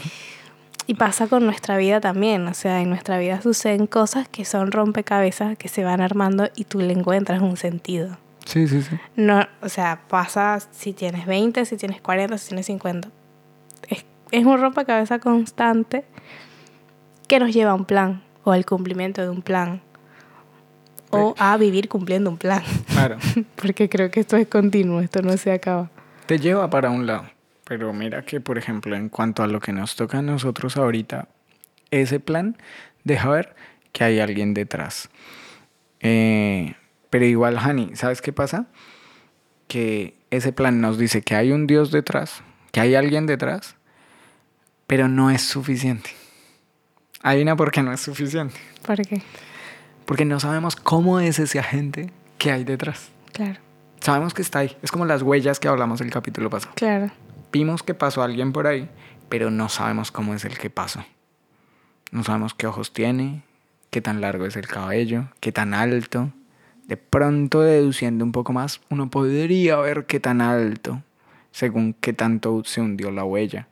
y 0.86 0.94
pasa 0.94 1.26
con 1.28 1.44
nuestra 1.44 1.76
vida 1.76 2.00
también, 2.00 2.48
o 2.48 2.54
sea, 2.54 2.80
en 2.80 2.88
nuestra 2.88 3.18
vida 3.18 3.42
suceden 3.42 3.86
cosas 3.86 4.28
que 4.28 4.46
son 4.46 4.72
rompecabezas 4.72 5.58
que 5.58 5.68
se 5.68 5.84
van 5.84 6.00
armando 6.00 6.48
y 6.56 6.64
tú 6.64 6.80
le 6.80 6.94
encuentras 6.94 7.42
un 7.42 7.58
sentido. 7.58 8.16
Sí, 8.46 8.66
sí, 8.66 8.80
sí. 8.80 8.96
No, 9.14 9.46
o 9.60 9.68
sea, 9.68 10.00
pasa 10.08 10.58
si 10.72 10.94
tienes 10.94 11.26
20, 11.26 11.66
si 11.66 11.76
tienes 11.76 12.00
40, 12.00 12.38
si 12.38 12.48
tienes 12.48 12.66
50. 12.66 13.10
Es, 13.88 14.06
es 14.30 14.46
un 14.46 14.58
rompecabezas 14.58 15.20
constante 15.20 16.06
que 17.28 17.38
nos 17.38 17.52
lleva 17.52 17.70
a 17.70 17.74
un 17.74 17.84
plan 17.84 18.22
o 18.42 18.52
al 18.52 18.66
cumplimiento 18.66 19.22
de 19.22 19.28
un 19.28 19.42
plan 19.42 19.80
o 21.10 21.34
a 21.38 21.56
vivir 21.56 21.88
cumpliendo 21.88 22.30
un 22.30 22.38
plan. 22.38 22.62
Claro. 22.88 23.18
Porque 23.56 23.88
creo 23.88 24.10
que 24.10 24.20
esto 24.20 24.36
es 24.36 24.48
continuo, 24.48 25.00
esto 25.00 25.22
no 25.22 25.36
se 25.36 25.52
acaba. 25.52 25.90
te 26.26 26.38
lleva 26.38 26.68
para 26.68 26.90
un 26.90 27.06
lado. 27.06 27.30
Pero 27.64 27.92
mira 27.92 28.22
que, 28.22 28.40
por 28.40 28.56
ejemplo, 28.58 28.96
en 28.96 29.08
cuanto 29.10 29.42
a 29.42 29.46
lo 29.46 29.60
que 29.60 29.72
nos 29.72 29.94
toca 29.94 30.18
a 30.18 30.22
nosotros 30.22 30.76
ahorita, 30.76 31.28
ese 31.90 32.18
plan 32.18 32.56
deja 33.04 33.28
ver 33.28 33.54
que 33.92 34.04
hay 34.04 34.20
alguien 34.20 34.54
detrás. 34.54 35.10
Eh, 36.00 36.74
pero 37.10 37.26
igual, 37.26 37.58
Hani, 37.58 37.94
¿sabes 37.94 38.22
qué 38.22 38.32
pasa? 38.32 38.66
Que 39.66 40.14
ese 40.30 40.52
plan 40.52 40.80
nos 40.80 40.98
dice 40.98 41.22
que 41.22 41.34
hay 41.34 41.52
un 41.52 41.66
Dios 41.66 41.90
detrás, 41.90 42.42
que 42.72 42.80
hay 42.80 42.94
alguien 42.94 43.26
detrás, 43.26 43.76
pero 44.86 45.08
no 45.08 45.30
es 45.30 45.42
suficiente. 45.42 46.10
Hay 47.28 47.42
una 47.42 47.56
porque 47.56 47.82
no 47.82 47.92
es 47.92 48.00
suficiente. 48.00 48.54
¿Por 48.86 49.06
qué? 49.06 49.20
Porque 50.06 50.24
no 50.24 50.40
sabemos 50.40 50.76
cómo 50.76 51.20
es 51.20 51.38
ese 51.38 51.58
agente 51.58 52.10
que 52.38 52.50
hay 52.50 52.64
detrás. 52.64 53.10
Claro, 53.34 53.60
Sabemos 54.00 54.32
que 54.32 54.40
está 54.40 54.60
ahí. 54.60 54.74
Es 54.80 54.90
como 54.90 55.04
las 55.04 55.20
huellas 55.20 55.60
que 55.60 55.68
hablamos 55.68 56.00
el 56.00 56.10
capítulo 56.10 56.48
pasado. 56.48 56.72
claro. 56.74 57.10
Vimos 57.52 57.82
que 57.82 57.92
pasó 57.92 58.22
alguien 58.22 58.54
por 58.54 58.66
ahí, 58.66 58.88
pero 59.28 59.50
no 59.50 59.68
sabemos 59.68 60.10
cómo 60.10 60.32
es 60.32 60.46
el 60.46 60.56
que 60.56 60.70
pasó. 60.70 61.04
No 62.12 62.24
sabemos 62.24 62.54
qué 62.54 62.66
ojos 62.66 62.94
tiene, 62.94 63.42
qué 63.90 64.00
tan 64.00 64.22
largo 64.22 64.46
es 64.46 64.56
el 64.56 64.66
cabello, 64.66 65.26
qué 65.40 65.52
tan 65.52 65.74
alto. 65.74 66.32
De 66.86 66.96
pronto, 66.96 67.60
deduciendo 67.60 68.24
un 68.24 68.32
poco 68.32 68.54
más, 68.54 68.80
uno 68.88 69.10
podría 69.10 69.76
ver 69.76 70.06
qué 70.06 70.18
tan 70.18 70.40
alto, 70.40 71.02
según 71.52 71.92
qué 71.92 72.14
tanto 72.14 72.62
se 72.64 72.80
hundió 72.80 73.10
la 73.10 73.24
huella, 73.24 73.68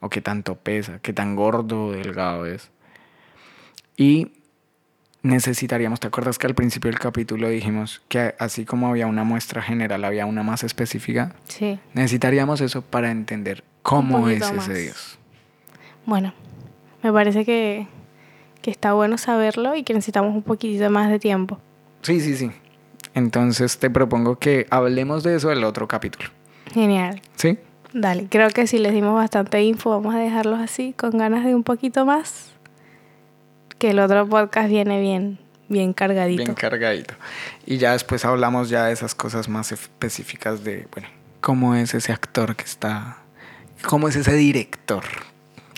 o 0.00 0.10
qué 0.10 0.20
tanto 0.20 0.56
pesa, 0.56 0.98
qué 1.00 1.14
tan 1.14 1.36
gordo 1.36 1.86
o 1.86 1.92
delgado 1.92 2.44
es. 2.44 2.70
Y 4.02 4.32
necesitaríamos, 5.22 6.00
¿te 6.00 6.08
acuerdas 6.08 6.36
que 6.36 6.48
al 6.48 6.56
principio 6.56 6.90
del 6.90 6.98
capítulo 6.98 7.48
dijimos 7.48 8.02
que 8.08 8.34
así 8.40 8.64
como 8.64 8.88
había 8.88 9.06
una 9.06 9.22
muestra 9.22 9.62
general, 9.62 10.04
había 10.04 10.26
una 10.26 10.42
más 10.42 10.64
específica? 10.64 11.36
Sí. 11.44 11.78
Necesitaríamos 11.94 12.60
eso 12.62 12.82
para 12.82 13.12
entender 13.12 13.62
cómo 13.82 14.28
es 14.28 14.42
ese 14.42 14.54
más. 14.54 14.68
Dios. 14.68 15.18
Bueno, 16.04 16.34
me 17.04 17.12
parece 17.12 17.44
que, 17.44 17.86
que 18.60 18.72
está 18.72 18.92
bueno 18.92 19.18
saberlo 19.18 19.76
y 19.76 19.84
que 19.84 19.94
necesitamos 19.94 20.34
un 20.34 20.42
poquitito 20.42 20.90
más 20.90 21.08
de 21.08 21.20
tiempo. 21.20 21.60
Sí, 22.00 22.20
sí, 22.20 22.36
sí. 22.36 22.50
Entonces 23.14 23.78
te 23.78 23.88
propongo 23.88 24.40
que 24.40 24.66
hablemos 24.70 25.22
de 25.22 25.36
eso 25.36 25.52
el 25.52 25.62
otro 25.62 25.86
capítulo. 25.86 26.28
Genial. 26.74 27.22
¿Sí? 27.36 27.56
Dale, 27.92 28.26
creo 28.28 28.50
que 28.50 28.66
si 28.66 28.78
les 28.78 28.94
dimos 28.94 29.14
bastante 29.14 29.62
info, 29.62 29.90
vamos 29.90 30.12
a 30.12 30.18
dejarlos 30.18 30.58
así, 30.58 30.92
con 30.92 31.16
ganas 31.18 31.44
de 31.44 31.54
un 31.54 31.62
poquito 31.62 32.04
más. 32.04 32.51
Que 33.82 33.90
el 33.90 33.98
otro 33.98 34.28
podcast 34.28 34.68
viene 34.68 35.00
bien, 35.00 35.40
bien 35.68 35.92
cargadito. 35.92 36.44
Bien 36.44 36.54
cargadito. 36.54 37.14
Y 37.66 37.78
ya 37.78 37.90
después 37.90 38.24
hablamos 38.24 38.68
ya 38.68 38.84
de 38.84 38.92
esas 38.92 39.16
cosas 39.16 39.48
más 39.48 39.72
específicas 39.72 40.62
de, 40.62 40.86
bueno, 40.92 41.08
cómo 41.40 41.74
es 41.74 41.92
ese 41.92 42.12
actor 42.12 42.54
que 42.54 42.62
está, 42.62 43.16
cómo 43.84 44.06
es 44.06 44.14
ese 44.14 44.34
director 44.34 45.02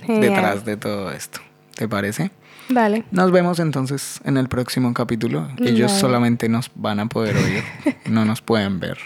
Genial. 0.03 0.21
detrás 0.21 0.65
de 0.67 0.77
todo 0.77 1.13
esto. 1.13 1.41
¿Te 1.77 1.89
parece? 1.89 2.31
Dale. 2.69 3.05
Nos 3.11 3.31
vemos 3.33 3.59
entonces 3.59 4.21
en 4.27 4.37
el 4.37 4.51
próximo 4.51 4.93
capítulo. 4.93 5.49
Ellos 5.57 5.91
Dale. 5.93 6.01
solamente 6.03 6.51
nos 6.51 6.71
van 6.75 7.01
a 7.01 7.07
poder 7.07 7.35
oír, 7.35 7.65
no 8.05 8.27
nos 8.27 8.43
pueden 8.43 8.81
ver. 8.81 8.99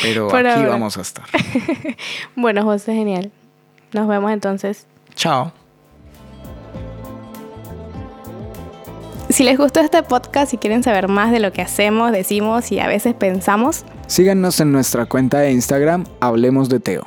Pero 0.00 0.28
Por 0.28 0.46
aquí 0.46 0.60
ahora. 0.60 0.70
vamos 0.70 0.96
a 0.96 1.02
estar. 1.02 1.26
Bueno, 2.36 2.62
José, 2.64 2.94
genial. 2.94 3.32
Nos 3.92 4.08
vemos 4.08 4.32
entonces. 4.32 4.86
Chao. 5.14 5.52
Si 9.34 9.42
les 9.42 9.58
gustó 9.58 9.80
este 9.80 10.00
podcast 10.04 10.54
y 10.54 10.58
quieren 10.58 10.84
saber 10.84 11.08
más 11.08 11.32
de 11.32 11.40
lo 11.40 11.52
que 11.52 11.60
hacemos, 11.60 12.12
decimos 12.12 12.70
y 12.70 12.78
a 12.78 12.86
veces 12.86 13.14
pensamos, 13.14 13.84
Síganos 14.06 14.60
en 14.60 14.70
nuestra 14.70 15.06
cuenta 15.06 15.40
de 15.40 15.50
Instagram, 15.50 16.04
Hablemos 16.20 16.68
de 16.68 16.78
Teo. 16.78 17.04